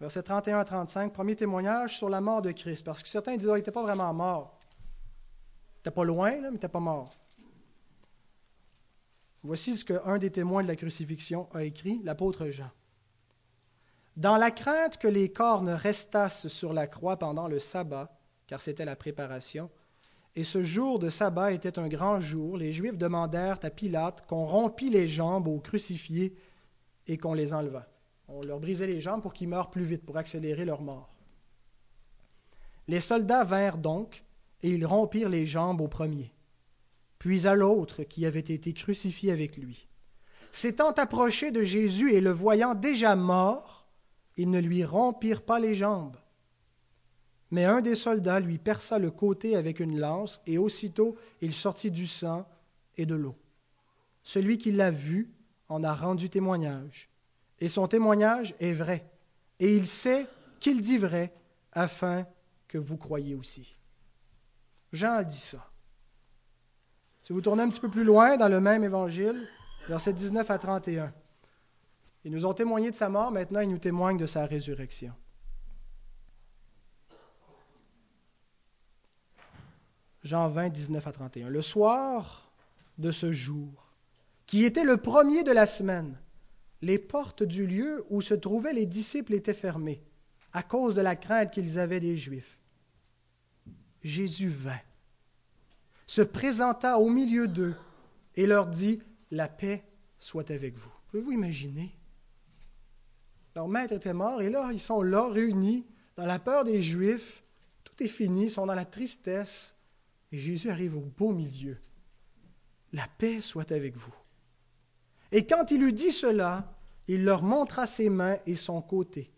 versets 0.00 0.22
31 0.22 0.58
à 0.58 0.64
35, 0.64 1.12
premier 1.12 1.36
témoignage 1.36 1.98
sur 1.98 2.08
la 2.08 2.20
mort 2.20 2.42
de 2.42 2.50
Christ. 2.52 2.84
Parce 2.84 3.02
que 3.02 3.08
certains 3.08 3.36
disent, 3.36 3.48
oh, 3.48 3.54
il 3.54 3.58
n'était 3.58 3.70
pas 3.70 3.82
vraiment 3.82 4.12
mort. 4.14 4.58
Il 5.74 5.78
n'était 5.78 5.94
pas 5.94 6.04
loin, 6.04 6.30
mais 6.32 6.48
il 6.48 6.52
n'était 6.54 6.68
pas 6.68 6.80
mort. 6.80 7.19
Voici 9.42 9.76
ce 9.76 9.84
qu'un 9.84 10.18
des 10.18 10.30
témoins 10.30 10.62
de 10.62 10.68
la 10.68 10.76
crucifixion 10.76 11.48
a 11.54 11.64
écrit, 11.64 12.00
l'apôtre 12.04 12.48
Jean. 12.48 12.70
Dans 14.16 14.36
la 14.36 14.50
crainte 14.50 14.98
que 14.98 15.08
les 15.08 15.32
corps 15.32 15.62
ne 15.62 15.72
restassent 15.72 16.48
sur 16.48 16.74
la 16.74 16.86
croix 16.86 17.16
pendant 17.16 17.48
le 17.48 17.58
sabbat, 17.58 18.14
car 18.46 18.60
c'était 18.60 18.84
la 18.84 18.96
préparation, 18.96 19.70
et 20.36 20.44
ce 20.44 20.62
jour 20.62 20.98
de 20.98 21.08
sabbat 21.08 21.52
était 21.52 21.78
un 21.78 21.88
grand 21.88 22.20
jour, 22.20 22.56
les 22.56 22.72
Juifs 22.72 22.98
demandèrent 22.98 23.58
à 23.62 23.70
Pilate 23.70 24.26
qu'on 24.26 24.44
rompît 24.44 24.90
les 24.90 25.08
jambes 25.08 25.48
aux 25.48 25.58
crucifiés 25.58 26.36
et 27.06 27.16
qu'on 27.16 27.34
les 27.34 27.54
enlevât. 27.54 27.88
On 28.28 28.42
leur 28.42 28.60
brisait 28.60 28.86
les 28.86 29.00
jambes 29.00 29.22
pour 29.22 29.32
qu'ils 29.32 29.48
meurent 29.48 29.70
plus 29.70 29.84
vite, 29.84 30.04
pour 30.04 30.18
accélérer 30.18 30.64
leur 30.64 30.82
mort. 30.82 31.14
Les 32.86 33.00
soldats 33.00 33.44
vinrent 33.44 33.78
donc, 33.78 34.22
et 34.62 34.70
ils 34.70 34.86
rompirent 34.86 35.30
les 35.30 35.46
jambes 35.46 35.80
au 35.80 35.88
premier 35.88 36.30
puis 37.20 37.46
à 37.46 37.54
l'autre 37.54 38.02
qui 38.02 38.24
avait 38.24 38.40
été 38.40 38.72
crucifié 38.72 39.30
avec 39.30 39.58
lui. 39.58 39.86
S'étant 40.52 40.90
approché 40.92 41.50
de 41.50 41.62
Jésus 41.62 42.14
et 42.14 42.20
le 42.20 42.32
voyant 42.32 42.74
déjà 42.74 43.14
mort, 43.14 43.86
ils 44.38 44.50
ne 44.50 44.58
lui 44.58 44.84
rompirent 44.84 45.44
pas 45.44 45.60
les 45.60 45.74
jambes. 45.74 46.16
Mais 47.50 47.66
un 47.66 47.82
des 47.82 47.94
soldats 47.94 48.40
lui 48.40 48.56
perça 48.56 48.98
le 48.98 49.10
côté 49.10 49.54
avec 49.54 49.80
une 49.80 49.98
lance, 49.98 50.40
et 50.46 50.56
aussitôt 50.56 51.16
il 51.42 51.52
sortit 51.52 51.90
du 51.90 52.06
sang 52.06 52.48
et 52.96 53.04
de 53.04 53.14
l'eau. 53.14 53.36
Celui 54.22 54.56
qui 54.56 54.72
l'a 54.72 54.90
vu 54.90 55.30
en 55.68 55.84
a 55.84 55.94
rendu 55.94 56.30
témoignage, 56.30 57.10
et 57.58 57.68
son 57.68 57.86
témoignage 57.86 58.54
est 58.60 58.72
vrai, 58.72 59.04
et 59.58 59.76
il 59.76 59.86
sait 59.86 60.26
qu'il 60.58 60.80
dit 60.80 60.98
vrai, 60.98 61.34
afin 61.72 62.26
que 62.66 62.78
vous 62.78 62.96
croyiez 62.96 63.34
aussi. 63.34 63.78
Jean 64.92 65.12
a 65.12 65.24
dit 65.24 65.36
ça. 65.36 65.69
Si 67.30 67.32
vous 67.32 67.42
tournez 67.42 67.62
un 67.62 67.68
petit 67.68 67.78
peu 67.78 67.88
plus 67.88 68.02
loin 68.02 68.36
dans 68.36 68.48
le 68.48 68.60
même 68.60 68.82
évangile, 68.82 69.46
versets 69.86 70.12
19 70.12 70.50
à 70.50 70.58
31, 70.58 71.12
ils 72.24 72.32
nous 72.32 72.44
ont 72.44 72.54
témoigné 72.54 72.90
de 72.90 72.96
sa 72.96 73.08
mort, 73.08 73.30
maintenant 73.30 73.60
ils 73.60 73.70
nous 73.70 73.78
témoignent 73.78 74.16
de 74.16 74.26
sa 74.26 74.46
résurrection. 74.46 75.12
Jean 80.24 80.48
20, 80.48 80.70
19 80.70 81.06
à 81.06 81.12
31. 81.12 81.48
Le 81.50 81.62
soir 81.62 82.50
de 82.98 83.12
ce 83.12 83.30
jour, 83.30 83.92
qui 84.46 84.64
était 84.64 84.82
le 84.82 84.96
premier 84.96 85.44
de 85.44 85.52
la 85.52 85.66
semaine, 85.66 86.18
les 86.82 86.98
portes 86.98 87.44
du 87.44 87.64
lieu 87.64 88.04
où 88.10 88.22
se 88.22 88.34
trouvaient 88.34 88.72
les 88.72 88.86
disciples 88.86 89.34
étaient 89.34 89.54
fermées, 89.54 90.02
à 90.52 90.64
cause 90.64 90.96
de 90.96 91.00
la 91.00 91.14
crainte 91.14 91.52
qu'ils 91.52 91.78
avaient 91.78 92.00
des 92.00 92.16
Juifs. 92.16 92.58
Jésus 94.02 94.48
vint, 94.48 94.80
se 96.10 96.22
présenta 96.22 96.98
au 96.98 97.08
milieu 97.08 97.46
d'eux 97.46 97.76
et 98.34 98.44
leur 98.44 98.66
dit, 98.66 99.00
La 99.30 99.46
paix 99.46 99.84
soit 100.18 100.50
avec 100.50 100.76
vous. 100.76 100.90
Pouvez-vous 101.06 101.30
imaginer? 101.30 101.96
Leur 103.54 103.68
maître 103.68 103.94
était 103.94 104.12
mort 104.12 104.42
et 104.42 104.50
là, 104.50 104.70
ils 104.72 104.80
sont 104.80 105.02
là, 105.02 105.28
réunis, 105.28 105.86
dans 106.16 106.26
la 106.26 106.40
peur 106.40 106.64
des 106.64 106.82
Juifs. 106.82 107.44
Tout 107.84 108.02
est 108.02 108.08
fini, 108.08 108.46
ils 108.46 108.50
sont 108.50 108.66
dans 108.66 108.74
la 108.74 108.84
tristesse. 108.84 109.76
Et 110.32 110.38
Jésus 110.38 110.68
arrive 110.68 110.96
au 110.96 111.12
beau 111.16 111.30
milieu. 111.30 111.78
La 112.92 113.06
paix 113.18 113.40
soit 113.40 113.70
avec 113.70 113.96
vous. 113.96 114.14
Et 115.30 115.46
quand 115.46 115.70
il 115.70 115.80
eut 115.80 115.92
dit 115.92 116.10
cela, 116.10 116.76
il 117.06 117.24
leur 117.24 117.44
montra 117.44 117.86
ses 117.86 118.08
mains 118.08 118.38
et 118.46 118.56
son 118.56 118.82
côté. 118.82 119.30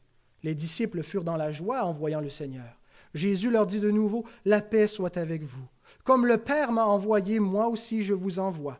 Les 0.42 0.54
disciples 0.54 1.02
furent 1.02 1.24
dans 1.24 1.37
la 1.37 1.52
joie 1.52 1.85
en 1.85 1.92
voyant 1.92 2.22
le 2.22 2.30
Seigneur. 2.30 2.80
Jésus 3.12 3.50
leur 3.50 3.66
dit 3.66 3.78
de 3.78 3.90
nouveau, 3.90 4.24
La 4.46 4.62
paix 4.62 4.87
soit 4.87 5.18
avec 5.18 5.42
vous. 5.42 5.68
Comme 6.04 6.26
le 6.26 6.38
Père 6.38 6.72
m'a 6.72 6.84
envoyé, 6.84 7.38
moi 7.38 7.68
aussi 7.68 8.02
je 8.02 8.14
vous 8.14 8.38
envoie. 8.38 8.78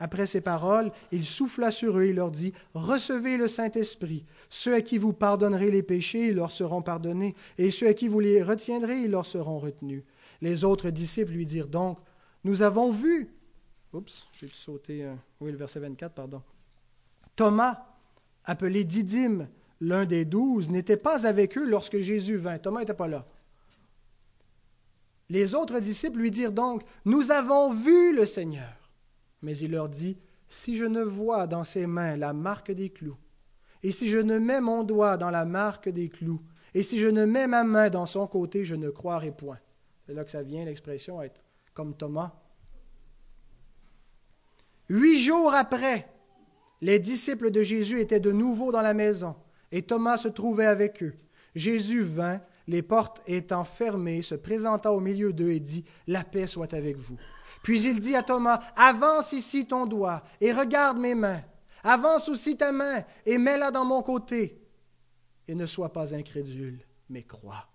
Après 0.00 0.26
ces 0.26 0.40
paroles, 0.40 0.92
il 1.10 1.24
souffla 1.24 1.70
sur 1.70 1.98
eux 1.98 2.04
et 2.04 2.12
leur 2.12 2.30
dit, 2.30 2.52
Recevez 2.74 3.36
le 3.36 3.48
Saint-Esprit. 3.48 4.24
Ceux 4.48 4.74
à 4.74 4.80
qui 4.80 4.96
vous 4.96 5.12
pardonnerez 5.12 5.70
les 5.70 5.82
péchés, 5.82 6.28
ils 6.28 6.36
leur 6.36 6.52
seront 6.52 6.82
pardonnés, 6.82 7.34
et 7.56 7.70
ceux 7.70 7.88
à 7.88 7.94
qui 7.94 8.06
vous 8.06 8.20
les 8.20 8.42
retiendrez, 8.42 9.00
ils 9.00 9.10
leur 9.10 9.26
seront 9.26 9.58
retenus. 9.58 10.04
Les 10.40 10.64
autres 10.64 10.90
disciples 10.90 11.32
lui 11.32 11.46
dirent 11.46 11.66
donc, 11.66 11.98
Nous 12.44 12.62
avons 12.62 12.92
vu. 12.92 13.34
Oups, 13.92 14.28
j'ai 14.38 14.48
sauté. 14.52 15.08
Oui, 15.40 15.50
le 15.50 15.58
verset 15.58 15.80
24, 15.80 16.14
pardon. 16.14 16.42
Thomas, 17.34 17.86
appelé 18.44 18.84
Didyme, 18.84 19.48
l'un 19.80 20.04
des 20.04 20.24
douze, 20.24 20.70
n'était 20.70 20.96
pas 20.96 21.26
avec 21.26 21.58
eux 21.58 21.66
lorsque 21.66 21.98
Jésus 21.98 22.36
vint. 22.36 22.58
Thomas 22.58 22.80
n'était 22.80 22.94
pas 22.94 23.08
là. 23.08 23.26
Les 25.30 25.54
autres 25.54 25.80
disciples 25.80 26.18
lui 26.18 26.30
dirent 26.30 26.52
donc, 26.52 26.82
Nous 27.04 27.30
avons 27.30 27.72
vu 27.72 28.14
le 28.14 28.26
Seigneur. 28.26 28.90
Mais 29.42 29.56
il 29.58 29.72
leur 29.72 29.88
dit, 29.88 30.16
Si 30.48 30.76
je 30.76 30.84
ne 30.84 31.02
vois 31.02 31.46
dans 31.46 31.64
ses 31.64 31.86
mains 31.86 32.16
la 32.16 32.32
marque 32.32 32.72
des 32.72 32.90
clous, 32.90 33.18
et 33.82 33.92
si 33.92 34.08
je 34.08 34.18
ne 34.18 34.38
mets 34.38 34.60
mon 34.60 34.82
doigt 34.82 35.16
dans 35.16 35.30
la 35.30 35.44
marque 35.44 35.88
des 35.88 36.08
clous, 36.08 36.40
et 36.74 36.82
si 36.82 36.98
je 36.98 37.08
ne 37.08 37.24
mets 37.24 37.46
ma 37.46 37.64
main 37.64 37.90
dans 37.90 38.06
son 38.06 38.26
côté, 38.26 38.64
je 38.64 38.74
ne 38.74 38.90
croirai 38.90 39.30
point. 39.30 39.58
C'est 40.06 40.14
là 40.14 40.24
que 40.24 40.30
ça 40.30 40.42
vient 40.42 40.64
l'expression 40.64 41.22
être 41.22 41.44
comme 41.74 41.94
Thomas. 41.94 42.32
Huit 44.88 45.18
jours 45.18 45.54
après, 45.54 46.08
les 46.80 46.98
disciples 46.98 47.50
de 47.50 47.62
Jésus 47.62 48.00
étaient 48.00 48.20
de 48.20 48.32
nouveau 48.32 48.72
dans 48.72 48.80
la 48.80 48.94
maison, 48.94 49.36
et 49.70 49.82
Thomas 49.82 50.16
se 50.16 50.28
trouvait 50.28 50.66
avec 50.66 51.02
eux. 51.02 51.14
Jésus 51.54 52.02
vint, 52.02 52.40
les 52.68 52.82
portes 52.82 53.22
étant 53.26 53.64
fermées, 53.64 54.22
se 54.22 54.34
présenta 54.34 54.92
au 54.92 55.00
milieu 55.00 55.32
d'eux 55.32 55.50
et 55.50 55.58
dit, 55.58 55.84
La 56.06 56.22
paix 56.22 56.46
soit 56.46 56.74
avec 56.74 56.96
vous. 56.98 57.16
Puis 57.62 57.82
il 57.82 57.98
dit 57.98 58.14
à 58.14 58.22
Thomas, 58.22 58.60
Avance 58.76 59.32
ici 59.32 59.66
ton 59.66 59.86
doigt 59.86 60.22
et 60.40 60.52
regarde 60.52 60.98
mes 60.98 61.14
mains. 61.14 61.42
Avance 61.82 62.28
aussi 62.28 62.56
ta 62.56 62.70
main 62.70 63.04
et 63.24 63.38
mets-la 63.38 63.70
dans 63.70 63.86
mon 63.86 64.02
côté. 64.02 64.62
Et 65.48 65.54
ne 65.54 65.64
sois 65.64 65.92
pas 65.92 66.14
incrédule, 66.14 66.80
mais 67.08 67.22
crois. 67.22 67.66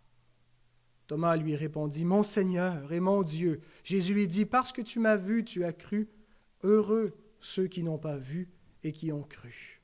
Thomas 1.07 1.35
lui 1.35 1.55
répondit, 1.55 2.05
Mon 2.05 2.21
Seigneur 2.21 2.93
et 2.93 2.99
mon 2.99 3.23
Dieu. 3.23 3.61
Jésus 3.83 4.13
lui 4.13 4.27
dit, 4.27 4.45
Parce 4.45 4.71
que 4.71 4.81
tu 4.81 4.99
m'as 4.99 5.17
vu, 5.17 5.43
tu 5.43 5.65
as 5.65 5.73
cru. 5.73 6.07
Heureux 6.61 7.17
ceux 7.39 7.67
qui 7.67 7.83
n'ont 7.83 7.97
pas 7.97 8.17
vu 8.17 8.49
et 8.83 8.91
qui 8.91 9.11
ont 9.11 9.23
cru. 9.23 9.81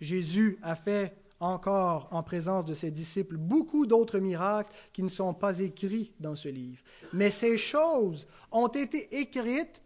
Jésus 0.00 0.58
a 0.62 0.76
fait 0.76 1.21
encore 1.42 2.08
en 2.12 2.22
présence 2.22 2.64
de 2.64 2.74
ses 2.74 2.90
disciples 2.90 3.36
beaucoup 3.36 3.86
d'autres 3.86 4.18
miracles 4.18 4.72
qui 4.92 5.02
ne 5.02 5.08
sont 5.08 5.34
pas 5.34 5.58
écrits 5.58 6.12
dans 6.20 6.36
ce 6.36 6.48
livre. 6.48 6.82
Mais 7.12 7.30
ces 7.30 7.58
choses 7.58 8.26
ont 8.50 8.68
été 8.68 9.18
écrites 9.18 9.82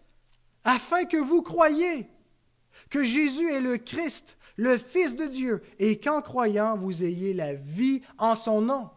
afin 0.64 1.04
que 1.04 1.16
vous 1.16 1.42
croyiez 1.42 2.08
que 2.90 3.02
Jésus 3.02 3.50
est 3.52 3.60
le 3.60 3.78
Christ, 3.78 4.36
le 4.56 4.76
Fils 4.78 5.16
de 5.16 5.26
Dieu, 5.26 5.62
et 5.78 5.98
qu'en 5.98 6.20
croyant, 6.20 6.76
vous 6.76 7.02
ayez 7.02 7.32
la 7.32 7.54
vie 7.54 8.02
en 8.18 8.34
son 8.34 8.60
nom. 8.60 8.90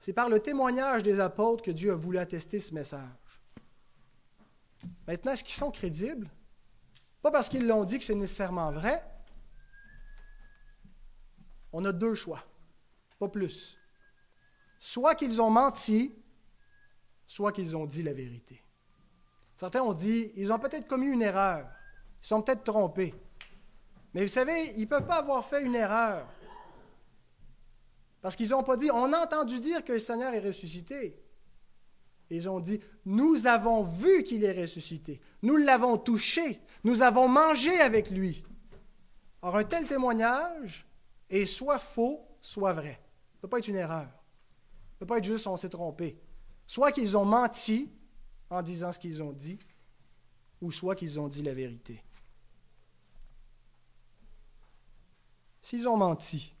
C'est 0.00 0.12
par 0.12 0.28
le 0.28 0.40
témoignage 0.40 1.02
des 1.02 1.20
apôtres 1.20 1.62
que 1.62 1.70
Dieu 1.70 1.92
a 1.92 1.96
voulu 1.96 2.18
attester 2.18 2.60
ce 2.60 2.74
message. 2.74 3.00
Maintenant, 5.06 5.32
est-ce 5.32 5.44
qu'ils 5.44 5.56
sont 5.56 5.70
crédibles? 5.70 6.28
Pas 7.22 7.30
parce 7.30 7.48
qu'ils 7.48 7.66
l'ont 7.66 7.84
dit 7.84 7.98
que 7.98 8.04
c'est 8.04 8.14
nécessairement 8.14 8.70
vrai, 8.70 9.02
on 11.72 11.84
a 11.84 11.92
deux 11.92 12.14
choix, 12.14 12.44
pas 13.18 13.28
plus. 13.28 13.78
Soit 14.78 15.14
qu'ils 15.14 15.40
ont 15.40 15.50
menti, 15.50 16.14
soit 17.26 17.52
qu'ils 17.52 17.76
ont 17.76 17.86
dit 17.86 18.02
la 18.02 18.12
vérité. 18.12 18.62
Certains 19.56 19.82
ont 19.82 19.94
dit, 19.94 20.32
ils 20.36 20.52
ont 20.52 20.58
peut-être 20.58 20.86
commis 20.86 21.08
une 21.08 21.22
erreur, 21.22 21.68
ils 22.22 22.26
sont 22.26 22.42
peut-être 22.42 22.64
trompés. 22.64 23.14
Mais 24.14 24.22
vous 24.22 24.28
savez, 24.28 24.72
ils 24.76 24.82
ne 24.82 24.86
peuvent 24.86 25.06
pas 25.06 25.18
avoir 25.18 25.44
fait 25.44 25.62
une 25.62 25.74
erreur. 25.74 26.26
Parce 28.20 28.36
qu'ils 28.36 28.50
n'ont 28.50 28.62
pas 28.62 28.76
dit, 28.76 28.90
on 28.90 29.12
a 29.12 29.18
entendu 29.18 29.60
dire 29.60 29.84
que 29.84 29.92
le 29.92 29.98
Seigneur 29.98 30.32
est 30.34 30.40
ressuscité. 30.40 31.22
Ils 32.30 32.48
ont 32.48 32.60
dit, 32.60 32.80
nous 33.06 33.46
avons 33.46 33.84
vu 33.84 34.22
qu'il 34.22 34.44
est 34.44 34.60
ressuscité. 34.60 35.20
Nous 35.42 35.56
l'avons 35.56 35.96
touché. 35.96 36.60
Nous 36.84 37.02
avons 37.02 37.28
mangé 37.28 37.80
avec 37.80 38.10
lui. 38.10 38.44
Or, 39.40 39.56
un 39.56 39.64
tel 39.64 39.86
témoignage 39.86 40.87
est 41.30 41.46
soit 41.46 41.78
faux, 41.78 42.26
soit 42.40 42.72
vrai. 42.72 42.92
Ça 42.92 43.36
ne 43.36 43.40
peut 43.42 43.48
pas 43.48 43.58
être 43.58 43.68
une 43.68 43.76
erreur. 43.76 44.08
Ça 44.08 44.94
ne 44.94 44.98
peut 45.00 45.06
pas 45.06 45.18
être 45.18 45.24
juste 45.24 45.46
on 45.46 45.56
s'est 45.56 45.68
trompé. 45.68 46.20
Soit 46.66 46.92
qu'ils 46.92 47.16
ont 47.16 47.24
menti 47.24 47.92
en 48.50 48.62
disant 48.62 48.92
ce 48.92 48.98
qu'ils 48.98 49.22
ont 49.22 49.32
dit, 49.32 49.58
ou 50.60 50.72
soit 50.72 50.94
qu'ils 50.94 51.20
ont 51.20 51.28
dit 51.28 51.42
la 51.42 51.54
vérité. 51.54 52.02
S'ils 55.62 55.86
ont 55.86 55.96
menti, 55.96 56.54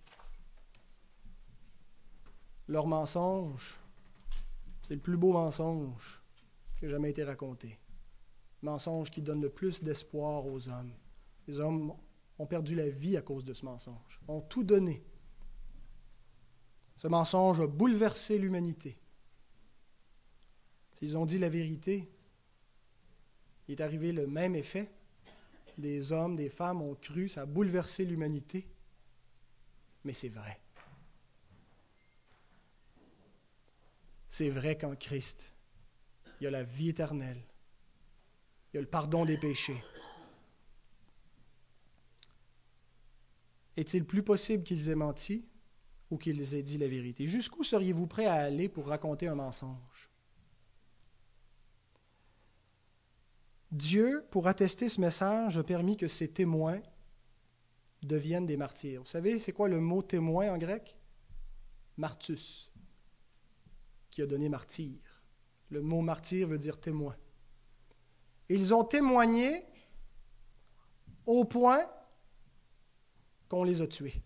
leur 2.68 2.86
mensonge, 2.86 3.78
c'est 4.82 4.94
le 4.94 5.00
plus 5.00 5.16
beau 5.16 5.32
mensonge 5.32 6.22
qui 6.78 6.86
a 6.86 6.88
jamais 6.90 7.10
été 7.10 7.24
raconté. 7.24 7.78
Mensonge 8.62 9.10
qui 9.10 9.22
donne 9.22 9.40
le 9.40 9.50
plus 9.50 9.82
d'espoir 9.82 10.46
aux 10.46 10.68
hommes. 10.68 10.92
Les 11.46 11.58
hommes 11.58 11.94
ont 12.38 12.46
perdu 12.46 12.74
la 12.74 12.88
vie 12.88 13.16
à 13.16 13.22
cause 13.22 13.44
de 13.44 13.52
ce 13.52 13.64
mensonge, 13.64 14.20
ont 14.28 14.40
tout 14.40 14.62
donné. 14.62 15.02
Ce 16.96 17.08
mensonge 17.08 17.60
a 17.60 17.66
bouleversé 17.66 18.38
l'humanité. 18.38 18.98
S'ils 20.94 21.16
ont 21.16 21.26
dit 21.26 21.38
la 21.38 21.48
vérité, 21.48 22.10
il 23.68 23.72
est 23.72 23.82
arrivé 23.82 24.12
le 24.12 24.26
même 24.26 24.56
effet. 24.56 24.90
Des 25.76 26.10
hommes, 26.10 26.34
des 26.34 26.50
femmes 26.50 26.82
ont 26.82 26.96
cru, 26.96 27.28
ça 27.28 27.42
a 27.42 27.46
bouleversé 27.46 28.04
l'humanité. 28.04 28.66
Mais 30.04 30.12
c'est 30.12 30.28
vrai. 30.28 30.60
C'est 34.28 34.50
vrai 34.50 34.76
qu'en 34.76 34.96
Christ, 34.96 35.54
il 36.40 36.44
y 36.44 36.46
a 36.46 36.50
la 36.50 36.64
vie 36.64 36.88
éternelle. 36.90 37.42
Il 38.72 38.76
y 38.76 38.78
a 38.78 38.80
le 38.80 38.88
pardon 38.88 39.24
des 39.24 39.38
péchés. 39.38 39.82
Est-il 43.78 44.04
plus 44.04 44.24
possible 44.24 44.64
qu'ils 44.64 44.88
aient 44.88 44.96
menti 44.96 45.46
ou 46.10 46.18
qu'ils 46.18 46.52
aient 46.54 46.64
dit 46.64 46.78
la 46.78 46.88
vérité? 46.88 47.28
Jusqu'où 47.28 47.62
seriez-vous 47.62 48.08
prêt 48.08 48.26
à 48.26 48.34
aller 48.34 48.68
pour 48.68 48.88
raconter 48.88 49.28
un 49.28 49.36
mensonge? 49.36 50.10
Dieu, 53.70 54.26
pour 54.32 54.48
attester 54.48 54.88
ce 54.88 55.00
message, 55.00 55.58
a 55.58 55.62
permis 55.62 55.96
que 55.96 56.08
ces 56.08 56.26
témoins 56.26 56.80
deviennent 58.02 58.46
des 58.46 58.56
martyrs. 58.56 59.02
Vous 59.02 59.08
savez, 59.08 59.38
c'est 59.38 59.52
quoi 59.52 59.68
le 59.68 59.78
mot 59.78 60.02
témoin 60.02 60.52
en 60.52 60.58
grec? 60.58 60.96
Martus, 61.96 62.72
qui 64.10 64.22
a 64.22 64.26
donné 64.26 64.48
martyr. 64.48 64.98
Le 65.70 65.82
mot 65.82 66.00
martyr 66.00 66.48
veut 66.48 66.58
dire 66.58 66.80
témoin. 66.80 67.14
Ils 68.48 68.74
ont 68.74 68.82
témoigné 68.82 69.64
au 71.26 71.44
point 71.44 71.88
qu'on 73.48 73.64
les 73.64 73.80
a 73.80 73.86
tués. 73.86 74.22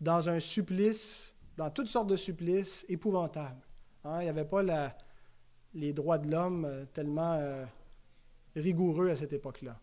Dans 0.00 0.28
un 0.28 0.40
supplice, 0.40 1.34
dans 1.56 1.70
toutes 1.70 1.88
sortes 1.88 2.08
de 2.08 2.16
supplices 2.16 2.84
épouvantables. 2.88 3.66
Hein, 4.04 4.20
il 4.20 4.24
n'y 4.24 4.28
avait 4.28 4.44
pas 4.44 4.62
les 5.74 5.92
droits 5.92 6.18
de 6.18 6.30
l'homme 6.30 6.64
euh, 6.64 6.84
tellement 6.86 7.34
euh, 7.34 7.64
rigoureux 8.54 9.10
à 9.10 9.16
cette 9.16 9.32
époque-là. 9.32 9.80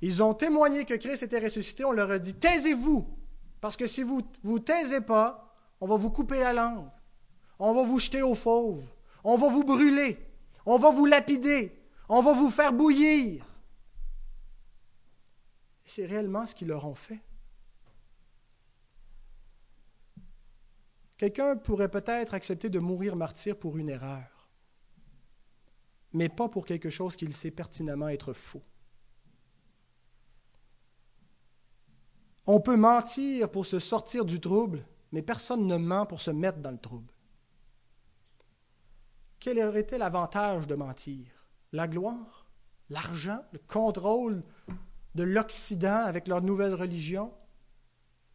Ils 0.00 0.22
ont 0.22 0.34
témoigné 0.34 0.84
que 0.84 0.94
Christ 0.94 1.24
était 1.24 1.40
ressuscité. 1.40 1.84
On 1.84 1.92
leur 1.92 2.10
a 2.10 2.18
dit 2.18 2.34
Taisez-vous 2.34 3.06
Parce 3.60 3.76
que 3.76 3.86
si 3.86 4.02
vous 4.02 4.22
vous 4.44 4.60
taisez 4.60 5.00
pas, 5.00 5.56
on 5.80 5.86
va 5.86 5.96
vous 5.96 6.10
couper 6.10 6.38
la 6.38 6.52
langue. 6.52 6.88
On 7.58 7.74
va 7.74 7.82
vous 7.82 7.98
jeter 7.98 8.22
au 8.22 8.34
fauve. 8.34 8.84
On 9.24 9.36
va 9.36 9.48
vous 9.48 9.64
brûler. 9.64 10.16
On 10.64 10.78
va 10.78 10.90
vous 10.90 11.06
lapider. 11.06 11.72
On 12.08 12.22
va 12.22 12.32
vous 12.32 12.50
faire 12.50 12.72
bouillir. 12.72 13.44
C'est 15.88 16.04
réellement 16.04 16.46
ce 16.46 16.54
qu'ils 16.54 16.68
leur 16.68 16.84
ont 16.84 16.94
fait. 16.94 17.20
Quelqu'un 21.16 21.56
pourrait 21.56 21.90
peut-être 21.90 22.34
accepter 22.34 22.68
de 22.68 22.78
mourir 22.78 23.16
martyr 23.16 23.58
pour 23.58 23.78
une 23.78 23.88
erreur, 23.88 24.50
mais 26.12 26.28
pas 26.28 26.50
pour 26.50 26.66
quelque 26.66 26.90
chose 26.90 27.16
qu'il 27.16 27.32
sait 27.32 27.50
pertinemment 27.50 28.08
être 28.08 28.34
faux. 28.34 28.62
On 32.46 32.60
peut 32.60 32.76
mentir 32.76 33.50
pour 33.50 33.64
se 33.64 33.78
sortir 33.78 34.26
du 34.26 34.40
trouble, 34.40 34.86
mais 35.10 35.22
personne 35.22 35.66
ne 35.66 35.76
ment 35.76 36.04
pour 36.04 36.20
se 36.20 36.30
mettre 36.30 36.58
dans 36.58 36.70
le 36.70 36.78
trouble. 36.78 37.12
Quel 39.40 39.58
aurait 39.60 39.80
été 39.80 39.96
l'avantage 39.96 40.66
de 40.66 40.74
mentir? 40.74 41.48
La 41.72 41.88
gloire? 41.88 42.46
L'argent? 42.90 43.40
Le 43.52 43.58
contrôle? 43.66 44.42
De 45.14 45.22
l'Occident 45.22 46.04
avec 46.04 46.28
leur 46.28 46.42
nouvelle 46.42 46.74
religion 46.74 47.32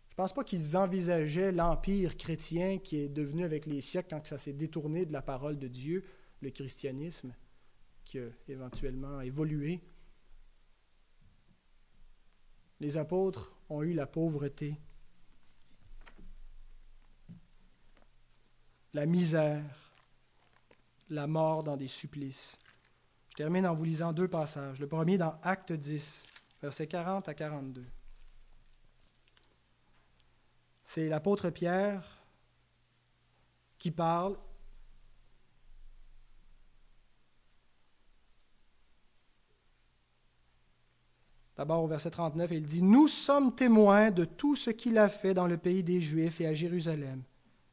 Je 0.09 0.13
ne 0.13 0.17
pense 0.17 0.33
pas 0.33 0.43
qu'ils 0.43 0.75
envisageaient 0.77 1.51
l'empire 1.51 2.17
chrétien 2.17 2.77
qui 2.79 2.97
est 2.97 3.09
devenu 3.09 3.43
avec 3.43 3.65
les 3.65 3.81
siècles, 3.81 4.09
quand 4.09 4.27
ça 4.27 4.37
s'est 4.37 4.53
détourné 4.53 5.05
de 5.05 5.13
la 5.13 5.21
parole 5.21 5.57
de 5.57 5.67
Dieu, 5.67 6.03
le 6.41 6.49
christianisme, 6.49 7.33
qui 8.03 8.19
a 8.19 8.27
éventuellement 8.47 9.21
évolué. 9.21 9.81
Les 12.79 12.97
apôtres 12.97 13.55
ont 13.69 13.81
eu 13.81 13.93
la 13.93 14.05
pauvreté, 14.05 14.77
la 18.93 19.05
misère, 19.05 19.63
la 21.09 21.27
mort 21.27 21.63
dans 21.63 21.77
des 21.77 21.87
supplices. 21.87 22.57
Je 23.29 23.35
termine 23.35 23.65
en 23.65 23.73
vous 23.73 23.83
lisant 23.83 24.13
deux 24.13 24.27
passages. 24.27 24.79
Le 24.79 24.87
premier 24.87 25.17
dans 25.17 25.39
Acte 25.41 25.73
10, 25.73 26.27
versets 26.63 26.87
40 26.87 27.27
à 27.27 27.33
42. 27.33 27.83
C'est 30.85 31.09
l'apôtre 31.09 31.49
Pierre 31.49 32.23
qui 33.77 33.91
parle. 33.91 34.37
D'abord 41.57 41.83
au 41.83 41.87
verset 41.87 42.11
39, 42.11 42.51
il 42.51 42.65
dit, 42.65 42.81
Nous 42.81 43.09
sommes 43.09 43.53
témoins 43.53 44.11
de 44.11 44.23
tout 44.23 44.55
ce 44.55 44.69
qu'il 44.69 44.97
a 44.97 45.09
fait 45.09 45.33
dans 45.33 45.47
le 45.47 45.57
pays 45.57 45.83
des 45.83 45.99
Juifs 45.99 46.39
et 46.39 46.47
à 46.47 46.53
Jérusalem. 46.53 47.23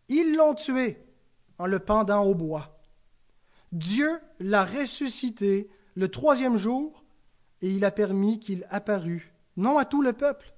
Ils 0.09 0.35
l'ont 0.35 0.55
tué 0.55 0.98
en 1.59 1.66
le 1.66 1.79
pendant 1.79 2.24
au 2.24 2.35
bois. 2.35 2.81
Dieu 3.70 4.20
l'a 4.40 4.64
ressuscité 4.64 5.70
le 5.94 6.09
troisième 6.09 6.57
jour 6.57 7.05
et 7.62 7.70
il 7.70 7.84
a 7.84 7.90
permis 7.90 8.40
qu'il 8.40 8.66
apparût, 8.70 9.32
non 9.56 9.78
à 9.78 9.84
tout 9.84 10.02
le 10.02 10.12
peuple, 10.12 10.54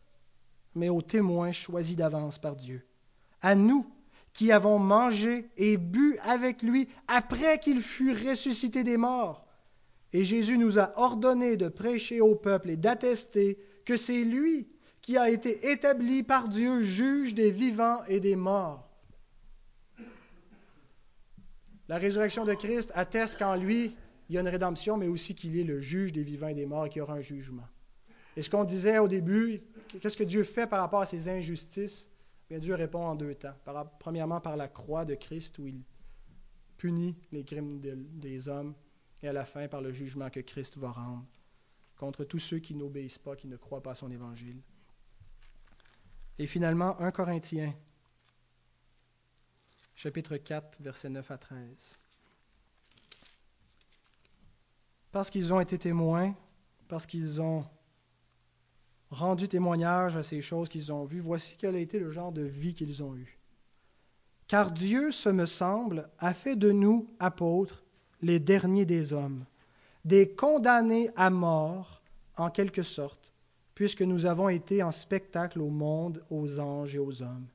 mais 0.74 0.88
aux 0.88 1.02
témoins 1.02 1.52
choisis 1.52 1.96
d'avance 1.96 2.38
par 2.38 2.56
Dieu, 2.56 2.86
à 3.40 3.54
nous 3.54 3.86
qui 4.32 4.50
avons 4.50 4.78
mangé 4.78 5.50
et 5.56 5.76
bu 5.76 6.18
avec 6.22 6.62
lui 6.62 6.88
après 7.06 7.58
qu'il 7.58 7.82
fut 7.82 8.12
ressuscité 8.12 8.82
des 8.82 8.96
morts. 8.96 9.46
Et 10.12 10.24
Jésus 10.24 10.58
nous 10.58 10.78
a 10.78 10.92
ordonné 10.96 11.56
de 11.56 11.68
prêcher 11.68 12.20
au 12.20 12.34
peuple 12.34 12.70
et 12.70 12.76
d'attester 12.76 13.58
que 13.84 13.96
c'est 13.96 14.24
lui 14.24 14.68
qui 15.00 15.18
a 15.18 15.28
été 15.28 15.70
établi 15.70 16.22
par 16.22 16.48
Dieu 16.48 16.82
juge 16.82 17.34
des 17.34 17.50
vivants 17.50 18.02
et 18.06 18.20
des 18.20 18.36
morts. 18.36 18.88
La 21.88 21.98
résurrection 21.98 22.44
de 22.44 22.54
Christ 22.54 22.92
atteste 22.94 23.38
qu'en 23.38 23.56
lui, 23.56 23.96
il 24.28 24.34
y 24.34 24.38
a 24.38 24.40
une 24.40 24.48
rédemption, 24.48 24.96
mais 24.96 25.08
aussi 25.08 25.34
qu'il 25.34 25.58
est 25.58 25.64
le 25.64 25.80
juge 25.80 26.12
des 26.12 26.22
vivants 26.22 26.48
et 26.48 26.54
des 26.54 26.66
morts 26.66 26.86
et 26.86 26.88
qu'il 26.88 27.00
y 27.00 27.02
aura 27.02 27.14
un 27.14 27.20
jugement. 27.20 27.68
Et 28.36 28.42
ce 28.42 28.48
qu'on 28.48 28.64
disait 28.64 28.98
au 28.98 29.08
début, 29.08 29.62
qu'est-ce 30.00 30.16
que 30.16 30.24
Dieu 30.24 30.44
fait 30.44 30.66
par 30.66 30.80
rapport 30.80 31.00
à 31.00 31.06
ces 31.06 31.28
injustices? 31.28 32.08
Bien, 32.48 32.58
Dieu 32.58 32.74
répond 32.74 33.04
en 33.04 33.14
deux 33.14 33.34
temps. 33.34 33.54
premièrement, 33.98 34.40
par 34.40 34.56
la 34.56 34.68
croix 34.68 35.04
de 35.04 35.14
Christ, 35.14 35.58
où 35.58 35.66
il 35.66 35.82
punit 36.78 37.16
les 37.30 37.44
crimes 37.44 37.80
des 37.80 38.48
hommes, 38.48 38.74
et 39.22 39.28
à 39.28 39.32
la 39.32 39.44
fin, 39.44 39.68
par 39.68 39.80
le 39.80 39.92
jugement 39.92 40.30
que 40.30 40.40
Christ 40.40 40.78
va 40.78 40.90
rendre 40.90 41.24
contre 41.96 42.24
tous 42.24 42.40
ceux 42.40 42.58
qui 42.58 42.74
n'obéissent 42.74 43.18
pas, 43.18 43.36
qui 43.36 43.46
ne 43.46 43.56
croient 43.56 43.82
pas 43.82 43.92
à 43.92 43.94
son 43.94 44.10
évangile. 44.10 44.60
Et 46.38 46.48
finalement, 46.48 46.98
1 47.00 47.12
Corinthiens 47.12 47.72
chapitre 49.94 50.36
4, 50.36 50.82
versets 50.82 51.10
9 51.10 51.30
à 51.30 51.38
13. 51.38 51.98
Parce 55.12 55.30
qu'ils 55.30 55.52
ont 55.52 55.60
été 55.60 55.78
témoins, 55.78 56.34
parce 56.88 57.06
qu'ils 57.06 57.40
ont 57.40 57.64
rendu 59.10 59.46
témoignage 59.46 60.16
à 60.16 60.22
ces 60.22 60.40
choses 60.40 60.70
qu'ils 60.70 60.92
ont 60.92 61.04
vues, 61.04 61.20
voici 61.20 61.54
quel 61.58 61.76
a 61.76 61.78
été 61.78 61.98
le 61.98 62.10
genre 62.10 62.32
de 62.32 62.42
vie 62.42 62.72
qu'ils 62.72 63.02
ont 63.02 63.14
eu. 63.14 63.38
Car 64.48 64.72
Dieu, 64.72 65.12
ce 65.12 65.28
me 65.28 65.46
semble, 65.46 66.08
a 66.18 66.34
fait 66.34 66.56
de 66.56 66.72
nous, 66.72 67.08
apôtres, 67.18 67.84
les 68.22 68.40
derniers 68.40 68.86
des 68.86 69.12
hommes, 69.12 69.44
des 70.04 70.30
condamnés 70.30 71.10
à 71.14 71.30
mort, 71.30 72.00
en 72.36 72.50
quelque 72.50 72.82
sorte, 72.82 73.32
puisque 73.74 74.02
nous 74.02 74.26
avons 74.26 74.48
été 74.48 74.82
en 74.82 74.92
spectacle 74.92 75.60
au 75.60 75.68
monde, 75.68 76.24
aux 76.30 76.58
anges 76.58 76.94
et 76.94 76.98
aux 76.98 77.22
hommes. 77.22 77.46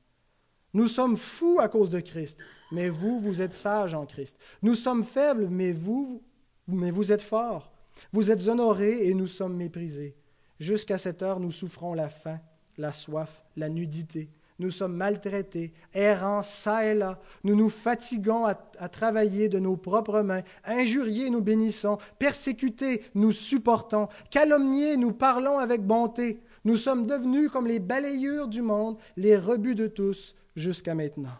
Nous 0.74 0.86
sommes 0.86 1.16
fous 1.16 1.58
à 1.60 1.68
cause 1.68 1.90
de 1.90 2.00
Christ, 2.00 2.36
mais 2.70 2.88
vous, 2.88 3.18
vous 3.20 3.40
êtes 3.40 3.54
sages 3.54 3.94
en 3.94 4.06
Christ. 4.06 4.36
Nous 4.62 4.74
sommes 4.74 5.04
faibles, 5.04 5.48
mais 5.48 5.72
vous, 5.72 6.22
mais 6.68 6.90
vous 6.90 7.12
êtes 7.12 7.22
forts. 7.22 7.72
Vous 8.12 8.30
êtes 8.30 8.46
honorés 8.46 9.08
et 9.08 9.14
nous 9.14 9.26
sommes 9.26 9.56
méprisés. 9.56 10.14
Jusqu'à 10.60 10.98
cette 10.98 11.22
heure, 11.22 11.40
nous 11.40 11.52
souffrons 11.52 11.94
la 11.94 12.08
faim, 12.08 12.40
la 12.76 12.92
soif, 12.92 13.44
la 13.56 13.68
nudité. 13.68 14.30
Nous 14.60 14.72
sommes 14.72 14.96
maltraités, 14.96 15.72
errants 15.94 16.42
çà 16.42 16.84
et 16.84 16.94
là. 16.94 17.20
Nous 17.44 17.54
nous 17.54 17.70
fatiguons 17.70 18.44
à, 18.44 18.54
travailler 18.88 19.48
de 19.48 19.60
nos 19.60 19.76
propres 19.76 20.22
mains. 20.22 20.42
Injuriés, 20.64 21.30
nous 21.30 21.42
bénissons. 21.42 21.98
Persécutés, 22.18 23.04
nous 23.14 23.30
supportons. 23.30 24.08
Calomniés, 24.30 24.96
nous 24.96 25.12
parlons 25.12 25.58
avec 25.58 25.82
bonté. 25.82 26.40
Nous 26.64 26.76
sommes 26.76 27.06
devenus 27.06 27.50
comme 27.50 27.68
les 27.68 27.78
balayures 27.78 28.48
du 28.48 28.62
monde, 28.62 28.98
les 29.16 29.36
rebuts 29.36 29.76
de 29.76 29.86
tous 29.86 30.34
jusqu'à 30.56 30.94
maintenant. 30.94 31.38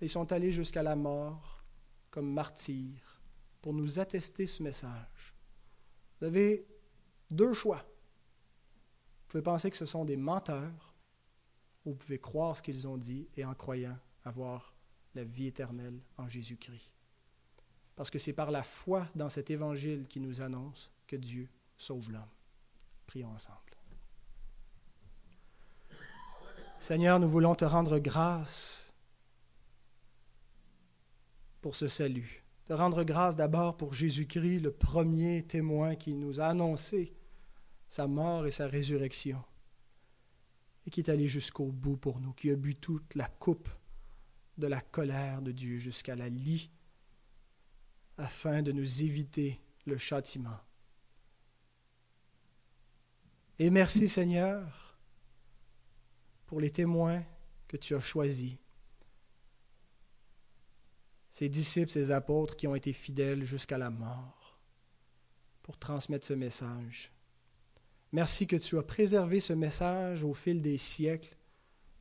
Ils 0.00 0.10
sont 0.10 0.32
allés 0.32 0.50
jusqu'à 0.50 0.82
la 0.82 0.96
mort 0.96 1.53
comme 2.14 2.32
martyrs 2.32 3.20
pour 3.60 3.74
nous 3.74 3.98
attester 3.98 4.46
ce 4.46 4.62
message. 4.62 5.34
Vous 6.20 6.26
avez 6.26 6.64
deux 7.28 7.52
choix. 7.52 7.78
Vous 7.78 9.26
pouvez 9.26 9.42
penser 9.42 9.68
que 9.68 9.76
ce 9.76 9.84
sont 9.84 10.04
des 10.04 10.16
menteurs, 10.16 10.94
ou 11.84 11.90
vous 11.90 11.96
pouvez 11.96 12.20
croire 12.20 12.56
ce 12.56 12.62
qu'ils 12.62 12.86
ont 12.86 12.98
dit 12.98 13.26
et 13.36 13.44
en 13.44 13.54
croyant 13.54 13.98
avoir 14.24 14.76
la 15.16 15.24
vie 15.24 15.48
éternelle 15.48 15.98
en 16.16 16.28
Jésus-Christ. 16.28 16.92
Parce 17.96 18.10
que 18.10 18.20
c'est 18.20 18.32
par 18.32 18.52
la 18.52 18.62
foi 18.62 19.08
dans 19.16 19.28
cet 19.28 19.50
évangile 19.50 20.06
qui 20.06 20.20
nous 20.20 20.40
annonce 20.40 20.92
que 21.08 21.16
Dieu 21.16 21.48
sauve 21.76 22.12
l'homme. 22.12 22.22
Prions 23.08 23.32
ensemble. 23.32 23.58
Seigneur, 26.78 27.18
nous 27.18 27.28
voulons 27.28 27.56
te 27.56 27.64
rendre 27.64 27.98
grâce 27.98 28.83
pour 31.64 31.76
ce 31.76 31.88
salut. 31.88 32.44
Te 32.66 32.74
rendre 32.74 33.04
grâce 33.04 33.36
d'abord 33.36 33.78
pour 33.78 33.94
Jésus-Christ, 33.94 34.60
le 34.60 34.70
premier 34.70 35.46
témoin 35.46 35.96
qui 35.96 36.12
nous 36.12 36.38
a 36.38 36.48
annoncé 36.48 37.14
sa 37.88 38.06
mort 38.06 38.46
et 38.46 38.50
sa 38.50 38.66
résurrection, 38.66 39.42
et 40.84 40.90
qui 40.90 41.00
est 41.00 41.08
allé 41.08 41.26
jusqu'au 41.26 41.72
bout 41.72 41.96
pour 41.96 42.20
nous, 42.20 42.34
qui 42.34 42.50
a 42.50 42.54
bu 42.54 42.74
toute 42.74 43.14
la 43.14 43.28
coupe 43.28 43.70
de 44.58 44.66
la 44.66 44.82
colère 44.82 45.40
de 45.40 45.52
Dieu 45.52 45.78
jusqu'à 45.78 46.14
la 46.14 46.28
lie, 46.28 46.70
afin 48.18 48.60
de 48.60 48.70
nous 48.70 49.02
éviter 49.02 49.58
le 49.86 49.96
châtiment. 49.96 50.60
Et 53.58 53.70
merci 53.70 54.06
Seigneur 54.06 54.98
pour 56.44 56.60
les 56.60 56.70
témoins 56.70 57.24
que 57.66 57.78
tu 57.78 57.94
as 57.94 58.02
choisis. 58.02 58.58
Ces 61.34 61.48
disciples, 61.48 61.90
ces 61.90 62.12
apôtres 62.12 62.54
qui 62.54 62.68
ont 62.68 62.76
été 62.76 62.92
fidèles 62.92 63.42
jusqu'à 63.42 63.76
la 63.76 63.90
mort 63.90 64.56
pour 65.64 65.76
transmettre 65.76 66.24
ce 66.24 66.32
message. 66.32 67.10
Merci 68.12 68.46
que 68.46 68.54
tu 68.54 68.78
as 68.78 68.84
préservé 68.84 69.40
ce 69.40 69.52
message 69.52 70.22
au 70.22 70.32
fil 70.32 70.62
des 70.62 70.78
siècles 70.78 71.36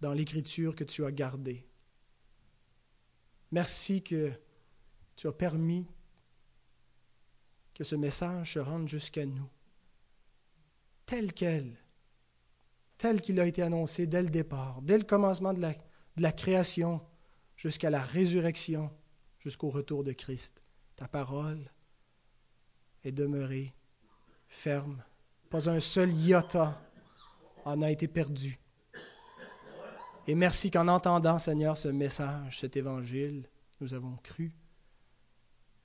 dans 0.02 0.14
l'écriture 0.14 0.76
que 0.76 0.84
tu 0.84 1.04
as 1.04 1.12
gardée. 1.12 1.66
Merci 3.52 4.04
que 4.04 4.32
tu 5.16 5.26
as 5.26 5.32
permis 5.32 5.88
que 7.74 7.84
ce 7.84 7.96
message 7.96 8.54
se 8.54 8.60
rende 8.60 8.88
jusqu'à 8.88 9.26
nous, 9.26 9.50
tel 11.08 11.34
quel, 11.34 11.76
tel 13.00 13.20
qu'il 13.20 13.40
a 13.40 13.48
été 13.48 13.64
annoncé 13.64 14.06
dès 14.06 14.22
le 14.22 14.30
départ, 14.30 14.84
dès 14.84 15.00
le 15.00 15.06
commencement 15.06 15.54
de 15.54 15.60
la, 15.62 15.74
de 15.74 16.22
la 16.22 16.32
création 16.32 17.02
jusqu'à 17.58 17.90
la 17.90 18.04
résurrection, 18.04 18.92
jusqu'au 19.44 19.70
retour 19.70 20.04
de 20.04 20.14
Christ. 20.14 20.64
Ta 20.96 21.08
parole 21.08 21.70
est 23.04 23.12
demeurée 23.12 23.74
ferme. 24.48 25.04
Pas 25.50 25.70
un 25.70 25.80
seul 25.80 26.14
iota 26.14 26.82
en 27.66 27.82
a 27.82 27.92
été 27.92 28.08
perdu. 28.08 28.58
Et 30.26 30.36
merci 30.36 30.72
qu'en 30.72 30.88
entendant, 30.88 31.38
Seigneur, 31.38 31.78
ce 31.78 31.90
message, 31.90 32.60
cet 32.62 32.78
évangile, 32.78 33.50
nous 33.82 33.94
avons 33.94 34.16
cru 34.24 34.56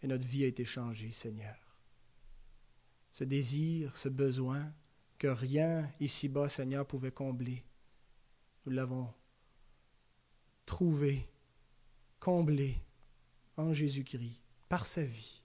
et 0.02 0.06
notre 0.06 0.26
vie 0.26 0.44
a 0.44 0.46
été 0.46 0.64
changée, 0.64 1.10
Seigneur. 1.10 1.56
Ce 3.10 3.24
désir, 3.24 3.96
ce 3.96 4.08
besoin 4.08 4.72
que 5.18 5.26
rien 5.26 5.90
ici-bas, 5.98 6.48
Seigneur, 6.48 6.86
pouvait 6.86 7.10
combler, 7.10 7.64
nous 8.64 8.72
l'avons 8.72 9.12
trouvé, 10.64 11.28
comblé 12.20 12.80
en 13.58 13.72
Jésus-Christ, 13.72 14.40
par 14.68 14.86
sa 14.86 15.04
vie. 15.04 15.42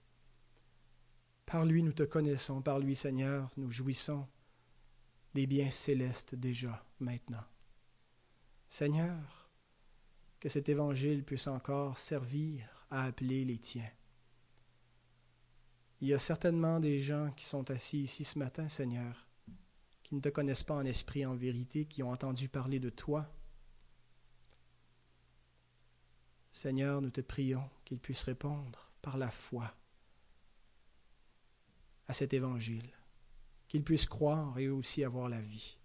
Par 1.46 1.64
lui, 1.64 1.82
nous 1.82 1.92
te 1.92 2.04
connaissons, 2.04 2.62
par 2.62 2.78
lui, 2.78 2.96
Seigneur, 2.96 3.50
nous 3.56 3.70
jouissons 3.70 4.26
des 5.34 5.46
biens 5.46 5.70
célestes 5.70 6.34
déjà, 6.34 6.86
maintenant. 7.00 7.44
Seigneur, 8.68 9.50
que 10.40 10.48
cet 10.48 10.68
évangile 10.68 11.24
puisse 11.24 11.48
encore 11.48 11.98
servir 11.98 12.86
à 12.90 13.04
appeler 13.04 13.44
les 13.44 13.58
tiens. 13.58 13.90
Il 16.00 16.08
y 16.08 16.14
a 16.14 16.18
certainement 16.18 16.80
des 16.80 17.00
gens 17.00 17.32
qui 17.32 17.44
sont 17.44 17.70
assis 17.70 18.02
ici 18.02 18.24
ce 18.24 18.38
matin, 18.38 18.68
Seigneur, 18.68 19.26
qui 20.02 20.14
ne 20.14 20.20
te 20.20 20.28
connaissent 20.28 20.62
pas 20.62 20.74
en 20.74 20.84
esprit, 20.84 21.26
en 21.26 21.34
vérité, 21.34 21.86
qui 21.86 22.02
ont 22.02 22.10
entendu 22.10 22.48
parler 22.48 22.78
de 22.78 22.90
toi. 22.90 23.28
Seigneur, 26.52 27.00
nous 27.00 27.10
te 27.10 27.20
prions 27.20 27.68
qu'ils 27.84 27.98
puissent 27.98 28.22
répondre 28.22 28.90
par 29.02 29.16
la 29.16 29.30
foi 29.30 29.74
à 32.08 32.14
cet 32.14 32.34
évangile, 32.34 32.90
qu'ils 33.68 33.84
puissent 33.84 34.06
croire 34.06 34.58
et 34.58 34.68
aussi 34.68 35.04
avoir 35.04 35.28
la 35.28 35.40
vie, 35.40 35.76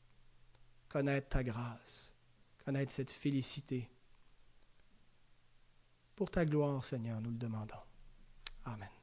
connaître 0.87 1.29
ta 1.29 1.43
grâce, 1.43 2.13
connaître 2.65 2.91
cette 2.91 3.11
félicité. 3.11 3.89
Pour 6.15 6.29
ta 6.29 6.45
gloire, 6.45 6.83
Seigneur, 6.83 7.21
nous 7.21 7.31
le 7.31 7.37
demandons. 7.37 7.75
Amen. 8.65 8.98